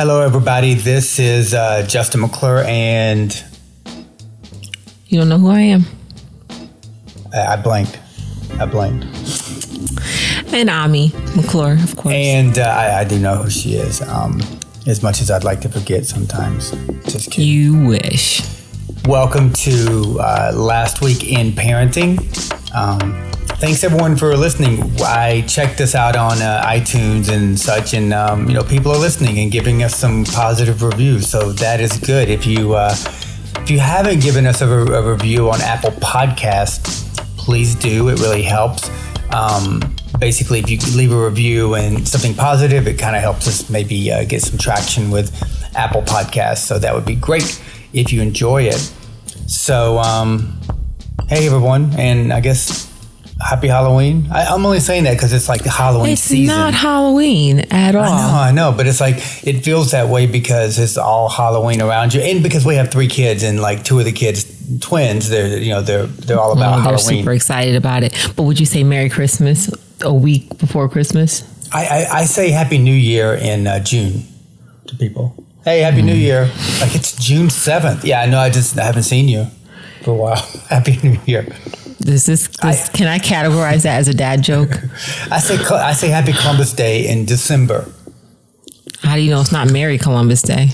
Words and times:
Hello, 0.00 0.20
everybody. 0.20 0.74
This 0.74 1.18
is 1.18 1.54
uh, 1.54 1.84
Justin 1.84 2.20
McClure, 2.20 2.62
and 2.68 3.34
You 5.08 5.18
don't 5.18 5.28
know 5.28 5.38
who 5.38 5.48
I 5.48 5.58
am. 5.58 5.86
I, 7.34 7.54
I 7.54 7.56
blanked. 7.56 7.98
I 8.60 8.66
blanked. 8.66 9.06
And 10.54 10.70
Ami 10.70 11.10
McClure, 11.34 11.72
of 11.72 11.96
course. 11.96 12.14
And 12.14 12.60
uh, 12.60 12.62
I, 12.62 13.00
I 13.00 13.04
do 13.06 13.18
know 13.18 13.42
who 13.42 13.50
she 13.50 13.70
is. 13.74 14.00
Um, 14.02 14.40
as 14.86 15.02
much 15.02 15.20
as 15.20 15.32
I'd 15.32 15.42
like 15.42 15.60
to 15.62 15.68
forget 15.68 16.06
sometimes. 16.06 16.70
Just 17.02 17.32
kidding. 17.32 17.50
you 17.50 17.88
wish. 17.88 18.40
Welcome 19.04 19.52
to 19.54 20.16
uh, 20.20 20.52
Last 20.54 21.02
Week 21.02 21.24
in 21.24 21.50
Parenting. 21.50 22.20
Um, 22.72 23.27
thanks 23.58 23.82
everyone 23.82 24.16
for 24.16 24.36
listening. 24.36 24.80
I 25.00 25.42
checked 25.48 25.78
this 25.78 25.96
out 25.96 26.16
on 26.16 26.40
uh, 26.40 26.62
iTunes 26.64 27.28
and 27.28 27.58
such, 27.58 27.92
and 27.92 28.14
um, 28.14 28.48
you 28.48 28.54
know 28.54 28.62
people 28.62 28.92
are 28.92 28.98
listening 28.98 29.38
and 29.40 29.50
giving 29.50 29.82
us 29.82 29.96
some 29.96 30.24
positive 30.24 30.82
reviews. 30.82 31.28
So 31.28 31.52
that 31.54 31.80
is 31.80 31.98
good. 31.98 32.28
If 32.30 32.46
you 32.46 32.74
uh, 32.74 32.94
if 33.56 33.70
you 33.70 33.80
haven't 33.80 34.22
given 34.22 34.46
us 34.46 34.60
a, 34.62 34.66
re- 34.66 34.94
a 34.94 35.02
review 35.02 35.50
on 35.50 35.60
Apple 35.60 35.90
Podcasts, 35.90 37.18
please 37.36 37.74
do. 37.74 38.08
It 38.08 38.20
really 38.20 38.42
helps. 38.42 38.90
Um, 39.32 39.80
basically, 40.20 40.60
if 40.60 40.70
you 40.70 40.78
leave 40.96 41.12
a 41.12 41.24
review 41.24 41.74
and 41.74 42.06
something 42.06 42.34
positive, 42.34 42.86
it 42.86 42.98
kind 42.98 43.16
of 43.16 43.22
helps 43.22 43.48
us 43.48 43.68
maybe 43.68 44.12
uh, 44.12 44.24
get 44.24 44.40
some 44.42 44.58
traction 44.58 45.10
with 45.10 45.34
Apple 45.76 46.02
Podcasts. 46.02 46.58
So 46.58 46.78
that 46.78 46.94
would 46.94 47.06
be 47.06 47.16
great 47.16 47.60
if 47.92 48.12
you 48.12 48.22
enjoy 48.22 48.62
it. 48.64 48.92
So, 49.46 49.98
um, 49.98 50.60
hey 51.28 51.46
everyone, 51.46 51.92
and 51.98 52.32
I 52.32 52.40
guess 52.40 52.87
happy 53.40 53.68
Halloween. 53.68 54.28
I, 54.32 54.44
I'm 54.46 54.64
only 54.66 54.80
saying 54.80 55.04
that 55.04 55.14
because 55.14 55.32
it's 55.32 55.48
like 55.48 55.62
the 55.64 55.70
Halloween 55.70 56.12
It's 56.12 56.22
season. 56.22 56.44
It's 56.44 56.58
not 56.58 56.74
Halloween 56.74 57.60
at 57.70 57.94
all. 57.94 58.04
I 58.04 58.08
know, 58.08 58.38
I 58.38 58.50
know, 58.52 58.72
but 58.76 58.86
it's 58.86 59.00
like 59.00 59.16
it 59.46 59.60
feels 59.64 59.92
that 59.92 60.08
way 60.08 60.26
because 60.26 60.78
it's 60.78 60.96
all 60.96 61.28
Halloween 61.28 61.80
around 61.82 62.14
you, 62.14 62.20
and 62.20 62.42
because 62.42 62.64
we 62.66 62.74
have 62.76 62.90
three 62.90 63.08
kids 63.08 63.42
and 63.42 63.60
like 63.60 63.84
two 63.84 63.98
of 63.98 64.04
the 64.04 64.12
kids 64.12 64.44
twins. 64.80 65.28
They're 65.28 65.58
you 65.58 65.70
know 65.70 65.82
they're 65.82 66.06
they're 66.06 66.38
all 66.40 66.52
about 66.52 66.80
Oh, 66.80 66.82
they're 66.82 66.92
Halloween. 66.98 67.20
super 67.22 67.32
excited 67.32 67.74
about 67.76 68.02
it. 68.02 68.12
But 68.36 68.42
would 68.44 68.58
you 68.60 68.66
say 68.66 68.84
Merry 68.84 69.08
Christmas 69.08 69.70
a 70.02 70.12
week 70.12 70.58
before 70.58 70.88
Christmas? 70.88 71.42
I, 71.72 71.84
I, 71.86 72.18
I 72.20 72.24
say 72.24 72.50
Happy 72.50 72.78
New 72.78 72.94
Year 72.94 73.34
in 73.34 73.66
uh, 73.66 73.78
June 73.80 74.24
to 74.86 74.96
people. 74.96 75.34
Hey, 75.64 75.80
Happy 75.80 76.00
New 76.02 76.14
Year! 76.14 76.46
Like 76.80 76.94
it's 76.94 77.14
June 77.16 77.50
seventh. 77.50 78.04
Yeah, 78.04 78.22
I 78.22 78.26
know. 78.26 78.38
I 78.38 78.48
just 78.50 78.78
I 78.78 78.84
haven't 78.84 79.02
seen 79.02 79.28
you 79.28 79.46
for 80.02 80.12
a 80.12 80.14
while. 80.14 80.36
Happy 80.68 80.98
New 81.02 81.18
Year. 81.26 81.46
This 81.98 82.28
is 82.28 82.48
this, 82.48 82.88
can 82.90 83.08
I 83.08 83.18
categorize 83.18 83.82
that 83.82 83.98
as 83.98 84.08
a 84.08 84.14
dad 84.14 84.42
joke? 84.42 84.70
I 85.30 85.38
say 85.40 85.56
I 85.74 85.92
say 85.92 86.08
Happy 86.08 86.32
Columbus 86.32 86.72
Day 86.72 87.08
in 87.08 87.24
December. 87.24 87.90
How 89.00 89.14
do 89.16 89.20
you 89.22 89.30
know 89.30 89.40
it's 89.40 89.52
not 89.52 89.70
Merry 89.70 89.98
Columbus 89.98 90.42
Day? 90.42 90.68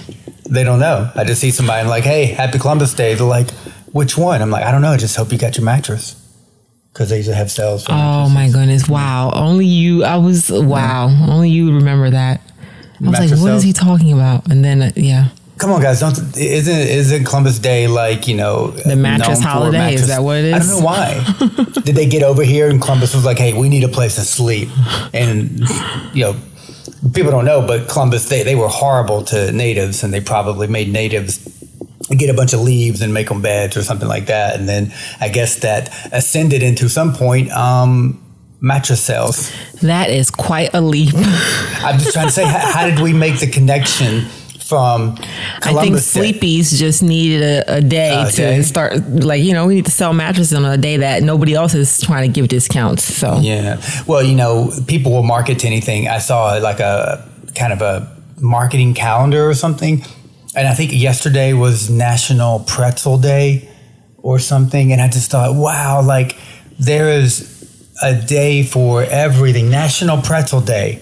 They 0.48 0.64
don't 0.64 0.78
know. 0.80 1.10
I 1.14 1.24
just 1.24 1.40
see 1.40 1.50
somebody 1.50 1.80
and 1.80 1.88
like, 1.88 2.04
hey, 2.04 2.26
Happy 2.26 2.58
Columbus 2.58 2.92
Day. 2.94 3.14
They're 3.14 3.26
like, 3.26 3.50
which 3.92 4.16
one? 4.18 4.42
I'm 4.42 4.50
like, 4.50 4.64
I 4.64 4.70
don't 4.70 4.82
know. 4.82 4.90
I 4.92 4.96
just 4.98 5.16
hope 5.16 5.32
you 5.32 5.38
got 5.38 5.56
your 5.56 5.64
mattress 5.64 6.14
because 6.92 7.08
they 7.10 7.16
usually 7.16 7.36
have 7.36 7.50
sales. 7.50 7.86
For 7.86 7.92
Oh 7.92 8.28
mattresses. 8.28 8.34
my 8.34 8.48
goodness! 8.50 8.88
Wow, 8.88 9.30
only 9.34 9.66
you. 9.66 10.04
I 10.04 10.16
was 10.16 10.50
wow. 10.52 11.06
Only 11.28 11.48
you 11.50 11.66
would 11.66 11.74
remember 11.74 12.10
that. 12.10 12.40
I 12.40 13.04
was 13.08 13.12
Mattress 13.12 13.30
like, 13.32 13.40
what 13.40 13.46
sales. 13.48 13.58
is 13.58 13.64
he 13.64 13.72
talking 13.72 14.12
about? 14.12 14.46
And 14.50 14.64
then 14.64 14.82
uh, 14.82 14.90
yeah, 14.94 15.28
Come 15.64 15.72
on, 15.72 15.80
guys! 15.80 16.00
Don't 16.00 16.36
isn't 16.36 16.78
isn't 16.78 17.24
Columbus 17.24 17.58
Day 17.58 17.86
like 17.86 18.28
you 18.28 18.36
know 18.36 18.72
The 18.72 18.96
mattress 18.96 19.40
holiday? 19.40 19.94
Is 19.94 20.08
that 20.08 20.22
what 20.22 20.36
it 20.36 20.52
I 20.52 20.58
don't 20.58 20.68
know 20.68 20.80
why. 20.80 21.24
Did 21.84 21.96
they 21.96 22.04
get 22.04 22.22
over 22.22 22.42
here 22.42 22.68
and 22.68 22.82
Columbus 22.82 23.14
was 23.14 23.24
like, 23.24 23.38
"Hey, 23.38 23.54
we 23.54 23.70
need 23.70 23.82
a 23.82 23.88
place 23.88 24.16
to 24.16 24.24
sleep," 24.24 24.68
and 25.14 25.60
you 26.12 26.22
know, 26.22 26.36
people 27.14 27.30
don't 27.30 27.46
know, 27.46 27.66
but 27.66 27.88
Columbus 27.88 28.28
they 28.28 28.42
they 28.42 28.54
were 28.54 28.68
horrible 28.68 29.24
to 29.24 29.52
natives, 29.52 30.04
and 30.04 30.12
they 30.12 30.20
probably 30.20 30.66
made 30.66 30.92
natives 30.92 31.38
get 32.10 32.28
a 32.28 32.34
bunch 32.34 32.52
of 32.52 32.60
leaves 32.60 33.00
and 33.00 33.14
make 33.14 33.30
them 33.30 33.40
beds 33.40 33.74
or 33.74 33.82
something 33.82 34.06
like 34.06 34.26
that, 34.26 34.56
and 34.60 34.68
then 34.68 34.92
I 35.18 35.30
guess 35.30 35.60
that 35.60 35.88
ascended 36.12 36.62
into 36.62 36.90
some 36.90 37.14
point 37.14 37.50
um, 37.52 38.22
mattress 38.60 39.00
sales. 39.02 39.50
that 39.80 40.10
is 40.10 40.30
quite 40.30 40.74
a 40.74 40.82
leap. 40.82 41.14
I'm 41.14 41.98
just 41.98 42.12
trying 42.12 42.26
to 42.26 42.32
say, 42.32 42.44
how, 42.44 42.58
how 42.58 42.86
did 42.86 43.00
we 43.00 43.14
make 43.14 43.40
the 43.40 43.46
connection 43.46 44.26
from 44.66 45.16
Columbus? 45.60 46.16
I 46.16 46.20
think 46.20 46.40
Day? 46.40 46.78
Just 46.78 47.02
needed 47.02 47.42
a, 47.42 47.76
a 47.76 47.80
day 47.80 48.22
A 48.22 48.30
to 48.30 48.36
day? 48.36 48.62
start. 48.62 48.96
Like 49.08 49.42
you 49.42 49.52
know, 49.52 49.66
we 49.66 49.74
need 49.74 49.84
to 49.86 49.90
sell 49.90 50.12
mattresses 50.12 50.54
on 50.54 50.64
a 50.64 50.76
day 50.76 50.98
that 50.98 51.22
nobody 51.22 51.54
else 51.54 51.74
is 51.74 52.00
trying 52.00 52.26
to 52.26 52.32
give 52.32 52.48
discounts. 52.48 53.04
So 53.04 53.38
Yeah. 53.40 53.80
Well, 54.06 54.22
you 54.22 54.34
know, 54.34 54.72
people 54.86 55.12
will 55.12 55.22
market 55.22 55.58
to 55.60 55.66
anything. 55.66 56.08
I 56.08 56.18
saw 56.18 56.54
like 56.58 56.80
a 56.80 57.28
kind 57.54 57.72
of 57.72 57.82
a 57.82 58.10
marketing 58.40 58.94
calendar 58.94 59.48
or 59.48 59.54
something. 59.54 60.04
And 60.56 60.68
I 60.68 60.74
think 60.74 60.92
yesterday 60.92 61.52
was 61.52 61.90
National 61.90 62.60
Pretzel 62.60 63.18
Day 63.18 63.68
or 64.18 64.38
something. 64.38 64.92
And 64.92 65.00
I 65.00 65.08
just 65.08 65.30
thought, 65.30 65.54
wow, 65.54 66.02
like 66.02 66.36
there 66.78 67.10
is 67.10 67.50
a 68.02 68.14
day 68.14 68.62
for 68.62 69.02
everything. 69.02 69.70
National 69.70 70.20
Pretzel 70.22 70.60
Day. 70.60 71.00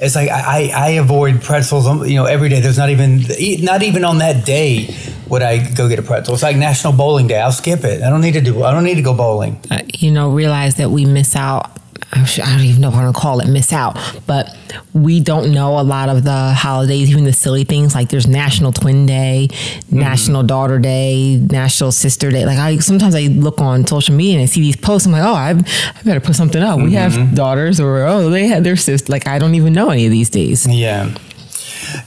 It's 0.00 0.14
like 0.14 0.30
I, 0.30 0.70
I 0.74 0.88
avoid 0.90 1.42
pretzels, 1.42 1.86
um, 1.86 2.04
you 2.04 2.14
know, 2.14 2.24
every 2.24 2.48
day. 2.48 2.60
There's 2.60 2.78
not 2.78 2.90
even 2.90 3.22
not 3.64 3.82
even 3.82 4.04
on 4.04 4.18
that 4.18 4.44
day 4.46 4.94
would 5.28 5.42
I 5.42 5.58
go 5.74 5.88
get 5.88 5.98
a 5.98 6.02
pretzel. 6.02 6.34
It's 6.34 6.42
like 6.42 6.56
National 6.56 6.92
Bowling 6.92 7.26
Day. 7.26 7.38
I'll 7.38 7.52
skip 7.52 7.84
it. 7.84 8.02
I 8.02 8.10
don't 8.10 8.20
need 8.20 8.32
to 8.32 8.40
do. 8.40 8.62
I 8.62 8.72
don't 8.72 8.84
need 8.84 8.94
to 8.94 9.02
go 9.02 9.14
bowling. 9.14 9.60
uh, 9.70 9.82
you 9.92 10.10
know, 10.10 10.30
realize 10.30 10.76
that 10.76 10.90
we 10.90 11.04
miss 11.04 11.36
out. 11.36 11.77
Sure- 12.26 12.44
I 12.44 12.52
don't 12.56 12.64
even 12.64 12.80
know 12.80 12.88
I'm 12.88 12.94
gonna 12.94 13.12
call 13.12 13.40
it, 13.40 13.48
miss 13.48 13.72
out. 13.72 13.96
But 14.26 14.54
we 14.94 15.20
don't 15.20 15.52
know 15.52 15.78
a 15.78 15.82
lot 15.82 16.08
of 16.08 16.24
the 16.24 16.52
holidays, 16.52 17.10
even 17.10 17.24
the 17.24 17.32
silly 17.32 17.64
things 17.64 17.94
like 17.94 18.08
there's 18.08 18.26
National 18.26 18.72
Twin 18.72 19.06
Day, 19.06 19.48
Mm-hmm. 19.50 19.98
National 20.00 20.42
Daughter 20.42 20.78
Day, 20.78 21.36
National 21.50 21.92
Sister 21.92 22.30
Day. 22.30 22.44
Like 22.46 22.58
I 22.58 22.78
sometimes 22.78 23.14
I 23.14 23.22
look 23.28 23.60
on 23.60 23.86
social 23.86 24.14
media 24.14 24.34
and 24.34 24.42
I 24.42 24.46
see 24.46 24.60
these 24.62 24.76
posts. 24.76 25.06
I'm 25.06 25.12
like, 25.12 25.22
oh, 25.22 25.34
I, 25.34 25.50
I 25.50 26.02
better 26.02 26.20
put 26.20 26.34
something 26.34 26.62
up. 26.62 26.78
We 26.78 26.92
Mm-hmm. 26.92 27.20
have 27.20 27.34
daughters, 27.34 27.78
or 27.80 28.04
oh, 28.06 28.30
they 28.30 28.46
had 28.46 28.64
their 28.64 28.76
sister. 28.76 29.10
Like 29.12 29.26
I 29.26 29.38
don't 29.38 29.54
even 29.54 29.72
know 29.72 29.90
any 29.90 30.06
of 30.06 30.12
these 30.12 30.30
days. 30.30 30.66
Yeah. 30.66 31.14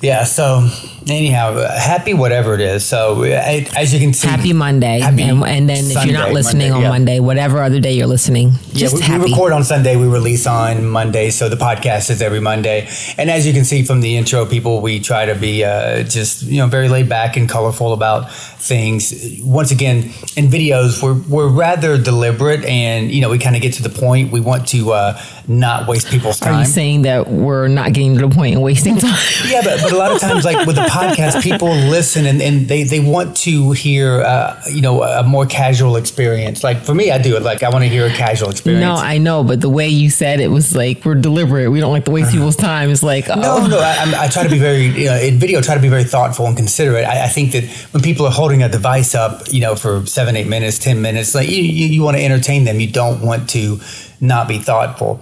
Yeah. 0.02 0.24
So, 0.26 0.68
anyhow, 1.10 1.54
happy 1.68 2.14
whatever 2.14 2.54
it 2.54 2.62
is. 2.62 2.86
So, 2.86 3.24
uh, 3.24 3.64
as 3.76 3.94
you 3.94 4.00
can 4.00 4.14
see, 4.14 4.28
Happy 4.28 4.54
Monday, 4.54 5.00
Happy 5.00 5.24
and, 5.24 5.44
and 5.44 5.70
then 5.70 5.86
if 5.86 6.06
you're 6.06 6.14
not 6.14 6.32
listening 6.32 6.70
Monday, 6.70 6.76
on 6.76 6.82
yeah. 6.82 6.90
Monday, 6.90 7.20
whatever 7.20 7.62
other 7.62 7.80
day 7.80 7.94
you're 7.94 8.08
listening, 8.08 8.52
Yeah, 8.52 8.80
just 8.80 8.96
we, 8.96 9.02
happy. 9.02 9.24
we 9.26 9.32
record 9.32 9.54
on 9.54 9.64
Sunday. 9.64 9.96
We 9.96 10.08
release 10.08 10.46
on 10.48 10.86
Monday, 10.86 11.30
so 11.30 11.50
the 11.50 11.56
podcast 11.56 12.10
is 12.10 12.22
every 12.22 12.40
Monday. 12.40 12.88
And 13.18 13.30
as 13.30 13.46
you 13.48 13.54
can 13.54 13.66
see 13.66 13.84
from 13.84 14.02
the 14.02 14.18
intro, 14.18 14.46
people, 14.46 14.82
we 14.82 15.00
try 15.00 15.26
to 15.26 15.36
be 15.36 15.64
uh, 15.64 16.04
just 16.04 16.44
you 16.44 16.58
know 16.58 16.68
very 16.68 16.90
laid 16.90 17.10
back 17.10 17.38
and 17.38 17.50
colorful 17.50 17.94
about 17.94 18.32
things. 18.32 19.14
Once 19.44 19.72
again, 19.72 20.12
in 20.36 20.48
videos, 20.48 21.02
we're 21.02 21.20
we're 21.28 21.50
rather 21.50 21.98
deliberate, 21.98 22.64
and 22.66 23.12
you 23.12 23.22
know 23.22 23.30
we 23.30 23.40
kind 23.40 23.56
of 23.56 23.62
get 23.62 23.74
to 23.74 23.84
the 23.84 23.90
point. 23.90 24.32
We 24.32 24.40
want 24.40 24.68
to 24.70 24.92
uh, 24.94 25.22
not 25.60 25.88
waste 25.88 26.08
people's 26.10 26.40
time. 26.40 26.56
Are 26.56 26.60
you 26.62 26.66
saying 26.66 27.04
that 27.04 27.28
we're 27.28 27.68
not 27.68 27.94
getting 27.94 28.16
to 28.18 28.28
the 28.28 28.34
point 28.34 28.56
and 28.56 28.64
wasting 28.64 28.98
time? 28.98 29.12
Yeah, 29.52 29.62
but, 29.64 29.82
but 29.82 29.92
a 29.92 29.98
lot 29.98 30.12
of 30.12 30.20
times, 30.22 30.46
like 30.46 30.66
with 30.66 30.76
the 30.78 30.84
podcast, 30.84 31.42
people 31.44 31.70
listen 31.70 32.26
and, 32.26 32.42
and 32.42 32.68
they, 32.68 32.84
they 32.84 33.00
want 33.00 33.36
to 33.38 33.72
hear, 33.74 34.22
uh, 34.22 34.62
you 34.70 34.82
know, 34.82 35.04
a 35.04 35.24
more 35.24 35.46
casual 35.46 35.96
experience. 35.98 36.64
Like 36.64 36.78
for 36.78 36.94
me, 36.96 37.12
I 37.12 37.18
do 37.18 37.36
it. 37.36 37.42
Like 37.44 37.64
I 37.64 37.70
want 37.70 37.84
to 37.84 37.90
hear 37.90 38.06
a 38.06 38.10
casual 38.12 38.50
experience. 38.50 38.82
No, 38.82 38.96
I 38.96 39.18
know, 39.18 39.44
but 39.44 39.60
the 39.62 39.70
way 39.70 39.90
you 39.90 40.10
said 40.10 40.40
it 40.40 40.48
was 40.48 40.76
like 40.76 41.04
we're 41.04 41.16
deliberate. 41.16 41.70
We 41.70 41.80
don't 41.80 41.92
like 41.92 42.06
to 42.06 42.12
waste 42.12 42.32
people's 42.32 42.56
time. 42.56 42.90
It's 42.92 43.04
like 43.04 43.30
Uh-huh. 43.30 43.42
no, 43.42 43.58
oh, 43.62 43.68
no. 43.68 43.80
I, 43.80 44.26
I 44.26 44.28
try 44.30 44.44
to 44.44 44.50
be 44.50 44.60
very, 44.60 44.86
you 44.86 45.06
know, 45.06 45.16
in 45.18 45.38
video, 45.40 45.62
try 45.62 45.76
to 45.76 45.82
be 45.82 45.90
very 45.90 46.04
thoughtful 46.06 46.46
and 46.46 46.56
considerate. 46.56 47.06
I, 47.06 47.26
I 47.26 47.28
think 47.28 47.52
that 47.54 47.64
when 47.92 48.02
people 48.04 48.26
are 48.26 48.32
holding 48.32 48.64
a 48.64 48.70
device 48.70 49.14
up, 49.16 49.42
you 49.52 49.60
know, 49.60 49.76
for 49.76 50.06
seven, 50.06 50.36
eight 50.38 50.48
minutes, 50.48 50.80
ten 50.80 51.02
minutes, 51.02 51.36
like 51.36 51.50
you, 51.50 51.62
you, 51.62 51.88
you 51.88 52.04
want 52.04 52.16
to 52.18 52.24
entertain 52.24 52.64
them. 52.64 52.80
You 52.80 52.92
don't 52.92 53.22
want 53.22 53.50
to 53.52 53.80
not 54.22 54.48
be 54.48 54.60
thoughtful. 54.60 55.20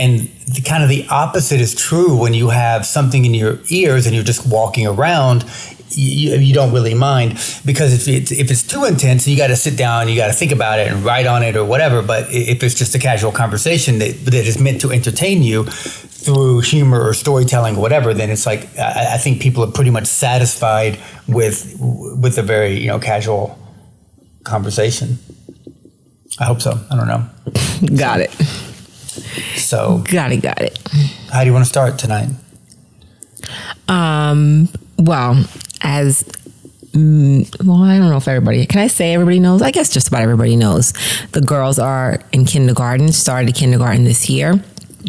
And 0.00 0.30
the 0.46 0.62
kind 0.62 0.82
of 0.82 0.88
the 0.88 1.06
opposite 1.10 1.60
is 1.60 1.74
true 1.74 2.16
when 2.16 2.32
you 2.32 2.48
have 2.48 2.86
something 2.86 3.26
in 3.26 3.34
your 3.34 3.58
ears 3.68 4.06
and 4.06 4.14
you're 4.14 4.24
just 4.24 4.46
walking 4.46 4.86
around. 4.86 5.44
You, 5.90 6.36
you 6.36 6.54
don't 6.54 6.72
really 6.72 6.94
mind 6.94 7.32
because 7.66 7.92
if 7.92 8.08
it's 8.08 8.32
if 8.32 8.50
it's 8.50 8.62
too 8.62 8.84
intense, 8.84 9.28
you 9.28 9.36
got 9.36 9.48
to 9.48 9.56
sit 9.56 9.76
down, 9.76 10.08
you 10.08 10.16
got 10.16 10.28
to 10.28 10.32
think 10.32 10.52
about 10.52 10.78
it 10.78 10.88
and 10.88 11.04
write 11.04 11.26
on 11.26 11.42
it 11.42 11.54
or 11.54 11.66
whatever. 11.66 12.00
But 12.00 12.28
if 12.30 12.62
it's 12.62 12.76
just 12.76 12.94
a 12.94 12.98
casual 12.98 13.30
conversation 13.32 13.98
that 13.98 14.24
that 14.24 14.34
is 14.34 14.58
meant 14.58 14.80
to 14.82 14.90
entertain 14.90 15.42
you 15.42 15.64
through 15.64 16.60
humor 16.60 17.00
or 17.02 17.12
storytelling 17.12 17.76
or 17.76 17.80
whatever, 17.80 18.14
then 18.14 18.30
it's 18.30 18.46
like 18.46 18.66
I, 18.78 19.14
I 19.14 19.18
think 19.18 19.42
people 19.42 19.64
are 19.64 19.72
pretty 19.72 19.90
much 19.90 20.06
satisfied 20.06 20.98
with 21.28 21.76
with 21.78 22.38
a 22.38 22.42
very 22.42 22.78
you 22.78 22.86
know 22.86 22.98
casual 22.98 23.58
conversation. 24.44 25.18
I 26.38 26.44
hope 26.44 26.62
so. 26.62 26.78
I 26.90 26.96
don't 26.96 27.08
know. 27.08 27.28
got 27.96 28.20
it, 28.20 28.30
So, 29.56 30.04
got 30.10 30.32
it, 30.32 30.38
got 30.38 30.60
it. 30.60 30.78
how 31.32 31.40
do 31.40 31.46
you 31.46 31.52
want 31.52 31.64
to 31.64 31.68
start 31.68 31.98
tonight? 31.98 32.28
Um, 33.88 34.68
well, 34.98 35.44
as 35.82 36.22
mm, 36.92 37.66
well, 37.66 37.82
I 37.82 37.98
don't 37.98 38.10
know 38.10 38.16
if 38.16 38.28
everybody. 38.28 38.64
Can 38.66 38.80
I 38.80 38.86
say 38.86 39.14
everybody 39.14 39.40
knows? 39.40 39.62
I 39.62 39.70
guess 39.70 39.90
just 39.92 40.08
about 40.08 40.22
everybody 40.22 40.56
knows. 40.56 40.92
The 41.32 41.40
girls 41.40 41.78
are 41.78 42.20
in 42.32 42.44
kindergarten. 42.44 43.12
Started 43.12 43.54
kindergarten 43.54 44.04
this 44.04 44.28
year. 44.28 44.62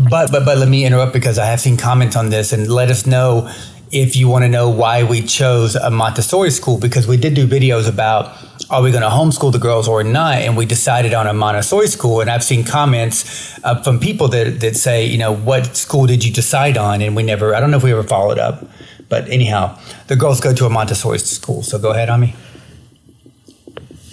But 0.09 0.31
but 0.31 0.45
but 0.45 0.57
let 0.57 0.69
me 0.69 0.85
interrupt 0.85 1.13
because 1.13 1.37
I 1.37 1.45
have 1.45 1.59
seen 1.59 1.77
comments 1.77 2.15
on 2.15 2.29
this 2.29 2.53
and 2.53 2.67
let 2.69 2.89
us 2.89 3.05
know 3.05 3.51
if 3.91 4.15
you 4.15 4.27
want 4.27 4.43
to 4.43 4.49
know 4.49 4.69
why 4.69 5.03
we 5.03 5.21
chose 5.21 5.75
a 5.75 5.89
Montessori 5.89 6.51
school, 6.51 6.77
because 6.77 7.07
we 7.07 7.17
did 7.17 7.33
do 7.33 7.47
videos 7.47 7.89
about 7.89 8.37
are 8.69 8.81
we 8.81 8.91
going 8.91 9.03
to 9.03 9.09
homeschool 9.09 9.51
the 9.51 9.59
girls 9.59 9.87
or 9.87 10.03
not, 10.03 10.35
and 10.35 10.55
we 10.55 10.65
decided 10.65 11.13
on 11.13 11.27
a 11.27 11.33
Montessori 11.33 11.87
school. 11.87 12.21
And 12.21 12.29
I've 12.29 12.43
seen 12.43 12.63
comments 12.63 13.59
uh, 13.63 13.81
from 13.83 13.99
people 13.99 14.29
that, 14.29 14.61
that 14.61 14.77
say, 14.77 15.05
you 15.05 15.17
know, 15.17 15.35
what 15.35 15.75
school 15.75 16.05
did 16.05 16.23
you 16.23 16.31
decide 16.31 16.77
on? 16.77 17.01
And 17.01 17.15
we 17.15 17.23
never, 17.23 17.53
I 17.53 17.59
don't 17.59 17.69
know 17.69 17.77
if 17.77 17.83
we 17.83 17.91
ever 17.91 18.03
followed 18.03 18.39
up. 18.39 18.65
But 19.09 19.27
anyhow, 19.29 19.77
the 20.07 20.15
girls 20.15 20.39
go 20.39 20.53
to 20.53 20.65
a 20.65 20.69
Montessori 20.69 21.19
school. 21.19 21.63
So 21.63 21.77
go 21.77 21.91
ahead, 21.91 22.09
Ami. 22.09 22.33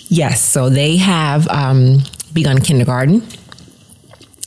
Yes, 0.09 0.41
so 0.43 0.69
they 0.69 0.97
have 0.97 1.47
um, 1.49 2.03
begun 2.33 2.61
kindergarten. 2.61 3.23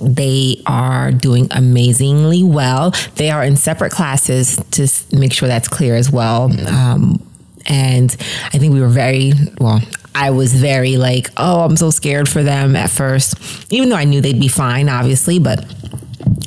They 0.01 0.61
are 0.65 1.11
doing 1.11 1.47
amazingly 1.51 2.43
well. 2.43 2.91
They 3.15 3.29
are 3.29 3.43
in 3.43 3.55
separate 3.55 3.91
classes 3.91 4.57
to 4.71 5.15
make 5.15 5.33
sure 5.33 5.47
that's 5.47 5.67
clear 5.67 5.95
as 5.95 6.11
well. 6.11 6.51
Um, 6.67 7.25
and 7.67 8.15
I 8.53 8.57
think 8.57 8.73
we 8.73 8.81
were 8.81 8.89
very 8.89 9.33
well. 9.59 9.81
I 10.13 10.31
was 10.31 10.53
very 10.53 10.97
like, 10.97 11.29
oh, 11.37 11.61
I'm 11.61 11.77
so 11.77 11.89
scared 11.89 12.27
for 12.27 12.43
them 12.43 12.75
at 12.75 12.89
first, 12.89 13.71
even 13.71 13.89
though 13.89 13.95
I 13.95 14.03
knew 14.03 14.21
they'd 14.21 14.39
be 14.39 14.49
fine, 14.49 14.89
obviously. 14.89 15.39
But 15.39 15.63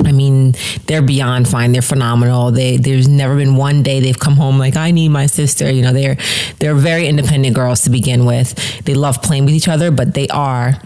I 0.04 0.12
mean, 0.12 0.54
they're 0.86 1.02
beyond 1.02 1.48
fine. 1.48 1.72
They're 1.72 1.82
phenomenal. 1.82 2.50
They 2.50 2.76
there's 2.76 3.08
never 3.08 3.36
been 3.36 3.56
one 3.56 3.82
day 3.82 4.00
they've 4.00 4.18
come 4.18 4.34
home 4.34 4.58
like 4.58 4.76
I 4.76 4.90
need 4.90 5.08
my 5.08 5.26
sister. 5.26 5.70
You 5.70 5.82
know, 5.82 5.92
they're 5.92 6.16
they're 6.58 6.74
very 6.74 7.06
independent 7.08 7.54
girls 7.54 7.82
to 7.82 7.90
begin 7.90 8.26
with. 8.26 8.54
They 8.84 8.94
love 8.94 9.22
playing 9.22 9.46
with 9.46 9.54
each 9.54 9.68
other, 9.68 9.90
but 9.90 10.14
they 10.14 10.28
are 10.28 10.76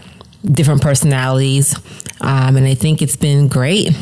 different 0.45 0.81
personalities, 0.81 1.75
um, 2.21 2.57
and 2.57 2.65
I 2.65 2.73
think 2.73 3.01
it's 3.01 3.15
been 3.15 3.47
great. 3.47 3.95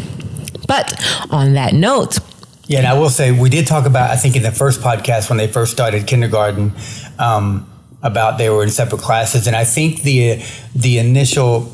But 0.67 0.93
on 1.31 1.53
that 1.53 1.73
note. 1.73 2.19
Yeah, 2.65 2.79
and 2.79 2.87
I 2.87 2.99
will 2.99 3.09
say 3.09 3.31
we 3.31 3.49
did 3.49 3.65
talk 3.65 3.85
about 3.85 4.11
I 4.11 4.17
think 4.17 4.35
in 4.35 4.43
the 4.43 4.51
first 4.51 4.81
podcast 4.81 5.29
when 5.29 5.37
they 5.37 5.47
first 5.47 5.71
started 5.71 6.05
kindergarten 6.05 6.73
um, 7.17 7.69
about 8.03 8.37
they 8.37 8.49
were 8.49 8.63
in 8.63 8.69
separate 8.69 9.01
classes, 9.01 9.47
and 9.47 9.55
I 9.55 9.63
think 9.63 10.03
the 10.03 10.43
the 10.75 10.97
initial 10.97 11.71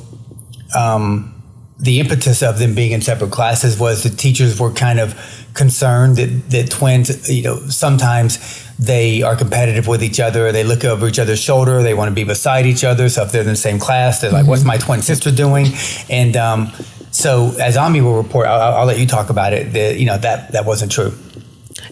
um, 0.75 1.33
the 1.79 1.99
impetus 1.99 2.43
of 2.43 2.59
them 2.59 2.75
being 2.75 2.91
in 2.91 3.01
separate 3.01 3.31
classes 3.31 3.79
was 3.79 4.03
the 4.03 4.09
teachers 4.09 4.59
were 4.59 4.71
kind 4.71 4.99
of 4.99 5.42
concerned 5.53 6.17
that, 6.17 6.49
that 6.49 6.71
twins, 6.71 7.29
you 7.29 7.43
know, 7.43 7.59
sometimes 7.67 8.63
they 8.79 9.21
are 9.21 9.35
competitive 9.35 9.87
with 9.87 10.03
each 10.03 10.19
other. 10.19 10.51
They 10.51 10.63
look 10.63 10.83
over 10.83 11.07
each 11.07 11.19
other's 11.19 11.39
shoulder. 11.39 11.83
They 11.83 11.93
want 11.93 12.09
to 12.09 12.15
be 12.15 12.23
beside 12.23 12.65
each 12.65 12.83
other. 12.83 13.09
So 13.09 13.23
if 13.23 13.31
they're 13.31 13.41
in 13.41 13.47
the 13.47 13.55
same 13.55 13.79
class, 13.79 14.21
they're 14.21 14.31
like, 14.31 14.41
mm-hmm. 14.41 14.49
"What's 14.49 14.63
my 14.63 14.77
twin 14.77 15.01
sister 15.01 15.31
doing?" 15.31 15.67
And 16.09 16.35
um, 16.35 16.71
so, 17.11 17.53
as 17.59 17.77
Ami 17.77 18.01
will 18.01 18.17
report, 18.17 18.47
I'll, 18.47 18.73
I'll, 18.73 18.85
let 18.85 18.99
you 18.99 19.05
talk 19.05 19.29
about 19.29 19.53
it. 19.53 19.73
That 19.73 19.99
you 19.99 20.05
know 20.05 20.17
that 20.17 20.51
that 20.53 20.65
wasn't 20.65 20.91
true. 20.91 21.13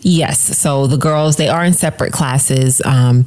Yes. 0.01 0.57
So 0.57 0.87
the 0.87 0.97
girls 0.97 1.35
they 1.35 1.47
are 1.47 1.63
in 1.63 1.73
separate 1.73 2.11
classes. 2.11 2.81
Um, 2.85 3.25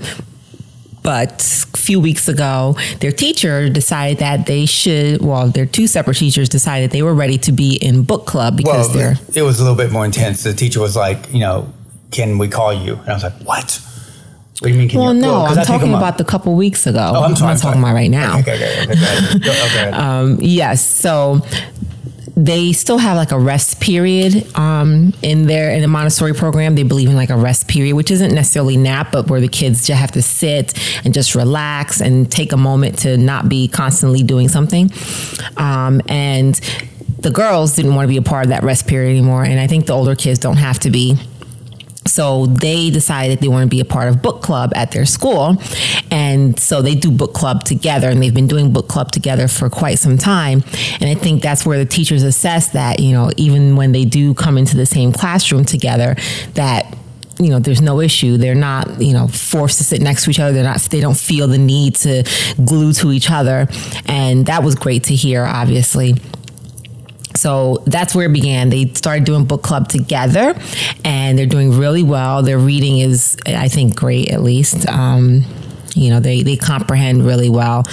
but 1.05 1.67
a 1.75 1.77
few 1.77 2.01
weeks 2.01 2.29
ago, 2.29 2.77
their 3.01 3.13
teacher 3.13 3.69
decided 3.69 4.19
that 4.19 4.47
they 4.47 4.65
should, 4.65 5.21
well, 5.21 5.49
their 5.49 5.67
two 5.67 5.87
separate 5.87 6.17
teachers 6.17 6.49
decided 6.49 6.91
they 6.93 7.03
were 7.03 7.15
ready 7.15 7.37
to 7.39 7.53
be 7.53 7.77
in 7.77 8.05
book 8.05 8.27
club 8.27 8.57
because 8.57 8.89
well, 8.89 8.97
they're. 8.97 9.15
It 9.35 9.43
was 9.43 9.61
a 9.61 9.63
little 9.63 9.77
bit 9.77 9.93
more 9.93 10.07
intense. 10.07 10.43
The 10.43 10.55
teacher 10.55 10.81
was 10.81 10.97
like, 10.97 11.31
you 11.31 11.41
know, 11.41 11.71
can 12.11 12.39
we 12.39 12.49
call 12.49 12.73
you? 12.73 12.95
And 12.95 13.11
I 13.11 13.13
was 13.13 13.23
like, 13.23 13.35
what? 13.45 13.81
What 14.61 14.69
do 14.69 14.75
you 14.79 14.79
mean? 14.79 14.99
well, 14.99 15.15
you? 15.15 15.21
no, 15.21 15.43
well, 15.43 15.59
I'm 15.59 15.67
talking 15.67 15.93
about 15.93 16.17
the 16.17 16.25
couple 16.25 16.55
weeks 16.55 16.87
ago. 16.87 17.13
Oh, 17.15 17.23
I'm, 17.23 17.37
sorry, 17.37 17.51
I'm, 17.51 17.57
I'm 17.57 17.61
talking 17.61 17.81
about 17.83 17.93
right 17.93 18.11
now. 18.11 18.39
Okay, 18.39 18.55
okay, 18.55 18.93
okay. 18.93 19.67
okay. 19.67 19.91
um, 19.93 20.39
yes. 20.41 20.87
So 20.87 21.41
they 22.37 22.73
still 22.73 22.99
have 22.99 23.17
like 23.17 23.31
a 23.31 23.39
rest 23.39 23.81
period 23.81 24.47
um, 24.57 25.13
in 25.23 25.47
their 25.47 25.71
in 25.71 25.83
the 25.83 25.89
Montessori 25.89 26.35
program. 26.35 26.75
They 26.75 26.83
believe 26.83 27.09
in 27.09 27.17
like 27.17 27.31
a 27.31 27.37
rest 27.37 27.69
period, 27.69 27.95
which 27.95 28.11
isn't 28.11 28.35
necessarily 28.35 28.77
nap, 28.77 29.13
but 29.13 29.29
where 29.29 29.41
the 29.41 29.49
kids 29.49 29.87
just 29.87 30.01
have 30.01 30.11
to 30.13 30.23
sit 30.23 30.75
and 31.05 31.15
just 31.15 31.35
relax 31.35 32.01
and 32.01 32.31
take 32.31 32.53
a 32.53 32.57
moment 32.57 32.99
to 33.01 33.17
not 33.17 33.49
be 33.49 33.69
constantly 33.69 34.23
doing 34.23 34.49
something. 34.49 34.91
Um, 35.57 36.01
and 36.09 36.61
the 37.21 37.31
girls 37.31 37.77
didn't 37.77 37.95
want 37.95 38.05
to 38.05 38.09
be 38.09 38.17
a 38.17 38.23
part 38.23 38.45
of 38.45 38.51
that 38.51 38.65
rest 38.65 38.87
period 38.89 39.11
anymore, 39.11 39.45
and 39.45 39.61
I 39.61 39.67
think 39.67 39.87
the 39.87 39.93
older 39.93 40.17
kids 40.17 40.39
don't 40.41 40.57
have 40.57 40.81
to 40.81 40.91
be 40.91 41.17
so 42.07 42.47
they 42.47 42.91
decided 42.91 43.41
they 43.41 43.49
want 43.49 43.63
to 43.63 43.69
be 43.69 43.81
a 43.81 43.85
part 43.85 44.09
of 44.09 44.23
book 44.23 44.43
club 44.43 44.73
at 44.75 44.93
their 44.93 45.07
school. 45.07 45.57
And 46.11 46.59
so 46.59 46.83
they 46.83 46.95
do 46.95 47.11
book 47.11 47.35
club 47.35 47.65
together 47.65 48.09
and 48.09 48.23
they've 48.23 48.35
been 48.35 48.47
doing 48.47 48.73
book 48.73 48.89
club 48.89 49.11
together 49.11 49.49
for 49.49 49.71
quite 49.71 49.99
some 49.99 50.19
time. 50.19 50.63
And 51.01 51.11
i 51.11 51.15
think 51.15 51.43
that's 51.43 51.65
where 51.65 51.79
the 51.79 51.87
teachers 51.87 52.23
assess 52.23 52.71
that 52.71 53.01
you 53.01 53.13
know 53.13 53.31
even 53.37 53.77
when 53.77 53.93
they 53.93 54.05
do 54.05 54.35
come 54.35 54.59
into 54.59 54.77
the 54.77 54.87
same 54.87 55.13
classroom 55.13 55.65
together 55.65 56.17
that 56.55 56.95
you 57.39 57.51
know 57.51 57.59
there's 57.59 57.81
no 57.81 58.01
issue. 58.01 58.37
They're 58.37 58.55
not 58.55 59.01
you 59.01 59.13
know 59.13 59.29
forced 59.29 59.79
to 59.79 59.85
sit 59.85 60.01
next 60.01 60.25
to 60.25 60.31
each 60.31 60.41
other. 60.41 60.53
They're 60.53 60.65
not 60.65 60.81
they 60.83 61.01
don't 61.01 61.17
feel 61.17 61.49
the 61.49 61.59
need 61.59 61.97
to 61.97 62.25
glue 62.65 62.93
to 62.95 63.13
each 63.13 63.31
other. 63.31 63.67
And 64.07 64.47
that 64.47 64.63
was 64.63 64.75
great 64.75 65.05
to 65.05 65.15
hear 65.15 65.45
obviously 65.45 66.15
so 67.35 67.83
that's 67.87 68.15
where 68.15 68.27
it 68.27 68.33
began. 68.33 68.71
They 68.71 68.87
started 68.95 69.25
doing 69.25 69.45
book 69.45 69.63
club 69.63 69.89
together, 69.89 70.55
and 71.05 71.39
they're 71.39 71.47
doing 71.47 71.77
really 71.79 72.03
well. 72.03 72.43
Their 72.43 72.59
reading 72.59 72.99
is, 72.99 73.37
I 73.47 73.69
think, 73.69 73.97
great. 73.97 74.31
At 74.31 74.43
least, 74.43 74.87
um, 74.89 75.45
you 75.95 76.11
know, 76.11 76.21
they 76.21 76.43
they 76.43 76.57
comprehend 76.57 77.27
really 77.27 77.51
well. 77.51 77.85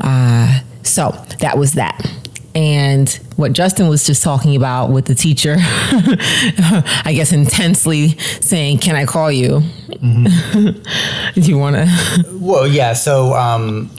Uh, 0.00 0.60
so 0.82 1.10
that 1.40 1.56
was 1.58 1.72
that. 1.72 2.10
And 2.54 3.08
what 3.34 3.52
Justin 3.52 3.88
was 3.88 4.04
just 4.04 4.22
talking 4.22 4.54
about 4.54 4.90
with 4.90 5.06
the 5.06 5.14
teacher, 5.14 5.56
I 5.58 7.12
guess 7.14 7.32
intensely 7.32 8.16
saying, 8.40 8.78
"Can 8.78 8.94
I 8.94 9.06
call 9.06 9.32
you?" 9.32 9.60
Mm-hmm. 9.88 11.40
Do 11.40 11.40
you 11.40 11.58
want 11.58 11.76
to? 11.76 12.24
Well, 12.34 12.68
yeah. 12.68 12.92
So, 12.92 13.32
um, 13.34 13.90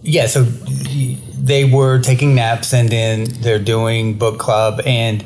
yeah. 0.00 0.26
So 0.26 0.46
they 1.38 1.64
were 1.64 2.00
taking 2.00 2.34
naps 2.34 2.72
and 2.72 2.88
then 2.88 3.24
they're 3.40 3.58
doing 3.58 4.14
book 4.14 4.38
club. 4.38 4.80
And 4.86 5.22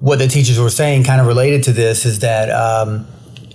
what 0.00 0.18
the 0.18 0.28
teachers 0.28 0.58
were 0.58 0.70
saying, 0.70 1.04
kind 1.04 1.20
of 1.20 1.26
related 1.26 1.64
to 1.64 1.72
this, 1.72 2.04
is 2.04 2.20
that. 2.20 2.50
Um, 2.50 3.06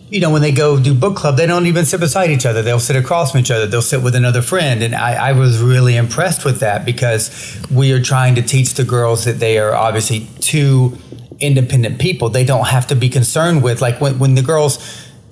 you 0.10 0.20
know, 0.20 0.30
when 0.30 0.44
they 0.44 0.52
go 0.52 0.80
do 0.80 0.94
book 0.94 1.16
club, 1.16 1.38
they 1.38 1.48
don't 1.48 1.66
even 1.66 1.86
sit 1.86 2.00
beside 2.00 2.30
each 2.30 2.46
other. 2.46 2.62
They'll 2.62 2.80
sit 2.80 2.96
across 2.96 3.32
from 3.32 3.40
each 3.40 3.50
other. 3.50 3.66
They'll 3.66 3.82
sit 3.82 4.04
with 4.04 4.14
another 4.14 4.44
friend. 4.44 4.84
And 4.84 4.94
I, 4.94 5.30
I, 5.30 5.32
was 5.32 5.60
really 5.60 5.96
impressed 5.96 6.46
with 6.46 6.60
that 6.60 6.86
because 6.86 7.60
we 7.72 7.92
are 7.94 8.02
trying 8.02 8.36
to 8.36 8.44
teach 8.44 8.76
the 8.76 8.84
girls 8.84 9.26
that 9.26 9.40
they 9.40 9.58
are 9.58 9.74
obviously 9.74 10.28
two 10.40 11.00
independent 11.40 12.00
people. 12.00 12.30
They 12.30 12.46
don't 12.46 12.68
have 12.68 12.86
to 12.88 12.96
be 12.96 13.10
concerned 13.10 13.64
with, 13.64 13.82
like, 13.82 14.00
when, 14.00 14.20
when 14.20 14.36
the 14.36 14.44
girls 14.44 14.78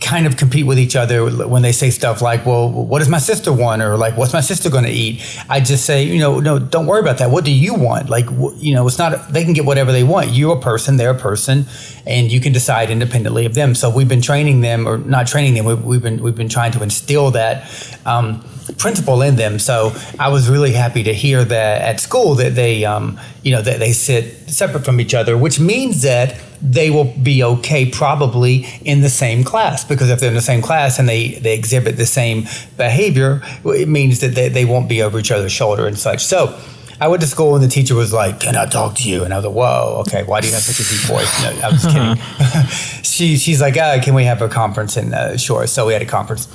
kind 0.01 0.25
of 0.25 0.35
compete 0.35 0.65
with 0.65 0.79
each 0.79 0.95
other 0.95 1.29
when 1.47 1.61
they 1.61 1.71
say 1.71 1.91
stuff 1.91 2.21
like, 2.21 2.43
well, 2.45 2.69
what 2.69 2.99
does 2.99 3.07
my 3.07 3.19
sister 3.19 3.53
want? 3.53 3.83
Or 3.83 3.97
like, 3.97 4.17
what's 4.17 4.33
my 4.33 4.41
sister 4.41 4.69
going 4.69 4.83
to 4.83 4.89
eat? 4.91 5.21
I 5.47 5.59
just 5.59 5.85
say, 5.85 6.03
you 6.03 6.19
know, 6.19 6.39
no, 6.39 6.57
don't 6.57 6.87
worry 6.87 6.99
about 6.99 7.19
that. 7.19 7.29
What 7.29 7.45
do 7.45 7.51
you 7.51 7.75
want? 7.75 8.09
Like, 8.09 8.25
you 8.57 8.73
know, 8.73 8.87
it's 8.87 8.97
not, 8.97 9.31
they 9.31 9.43
can 9.43 9.53
get 9.53 9.63
whatever 9.63 9.91
they 9.91 10.03
want. 10.03 10.31
You're 10.31 10.57
a 10.57 10.59
person, 10.59 10.97
they're 10.97 11.11
a 11.11 11.17
person, 11.17 11.65
and 12.05 12.31
you 12.31 12.41
can 12.41 12.51
decide 12.51 12.89
independently 12.89 13.45
of 13.45 13.53
them. 13.53 13.75
So 13.75 13.89
we've 13.89 14.09
been 14.09 14.23
training 14.23 14.61
them 14.61 14.87
or 14.87 14.97
not 14.97 15.27
training 15.27 15.53
them. 15.53 15.65
We've, 15.65 15.83
we've 15.83 16.01
been, 16.01 16.21
we've 16.21 16.35
been 16.35 16.49
trying 16.49 16.71
to 16.71 16.81
instill 16.81 17.31
that, 17.31 17.69
um, 18.05 18.43
principle 18.77 19.21
in 19.21 19.35
them. 19.35 19.59
So 19.59 19.93
I 20.19 20.29
was 20.29 20.49
really 20.49 20.71
happy 20.71 21.03
to 21.03 21.13
hear 21.13 21.43
that 21.43 21.81
at 21.81 21.99
school 21.99 22.35
that 22.35 22.55
they, 22.55 22.85
um, 22.85 23.19
you 23.43 23.51
know, 23.51 23.61
that 23.61 23.79
they 23.79 23.91
sit 23.91 24.49
separate 24.49 24.85
from 24.85 24.99
each 24.99 25.13
other, 25.13 25.37
which 25.37 25.59
means 25.59 26.01
that 26.03 26.39
they 26.61 26.91
will 26.91 27.05
be 27.05 27.43
okay 27.43 27.89
probably 27.89 28.67
in 28.83 29.01
the 29.01 29.09
same 29.09 29.43
class 29.43 29.83
because 29.83 30.09
if 30.09 30.19
they're 30.19 30.29
in 30.29 30.35
the 30.35 30.41
same 30.41 30.61
class 30.61 30.99
and 30.99 31.09
they, 31.09 31.29
they 31.29 31.55
exhibit 31.55 31.97
the 31.97 32.05
same 32.05 32.43
behavior, 32.77 33.41
it 33.65 33.87
means 33.87 34.19
that 34.19 34.35
they, 34.35 34.49
they 34.49 34.65
won't 34.65 34.87
be 34.87 35.01
over 35.01 35.17
each 35.19 35.31
other's 35.31 35.51
shoulder 35.51 35.87
and 35.87 35.97
such. 35.97 36.23
So 36.23 36.59
I 37.01 37.07
went 37.07 37.21
to 37.21 37.27
school 37.27 37.55
and 37.55 37.63
the 37.63 37.67
teacher 37.67 37.95
was 37.95 38.13
like, 38.13 38.39
"Can 38.41 38.55
I 38.55 38.67
talk 38.67 38.95
to 38.97 39.09
you?" 39.09 39.23
And 39.23 39.33
I 39.33 39.37
was 39.37 39.45
like, 39.47 39.55
"Whoa, 39.55 40.03
okay. 40.07 40.21
Why 40.21 40.39
do 40.39 40.45
you 40.45 40.53
have 40.53 40.61
such 40.61 40.79
a 40.79 40.87
deep 40.87 41.01
voice?" 41.07 41.41
No, 41.41 41.49
I 41.49 41.71
was 41.71 41.83
kidding. 41.83 43.01
she 43.03 43.37
she's 43.37 43.59
like, 43.59 43.75
uh, 43.75 43.99
"Can 44.03 44.13
we 44.13 44.25
have 44.25 44.43
a 44.43 44.47
conference?" 44.47 44.97
And 44.97 45.15
uh, 45.15 45.35
sure. 45.35 45.65
So 45.65 45.87
we 45.87 45.93
had 45.93 46.03
a 46.03 46.05
conference. 46.05 46.47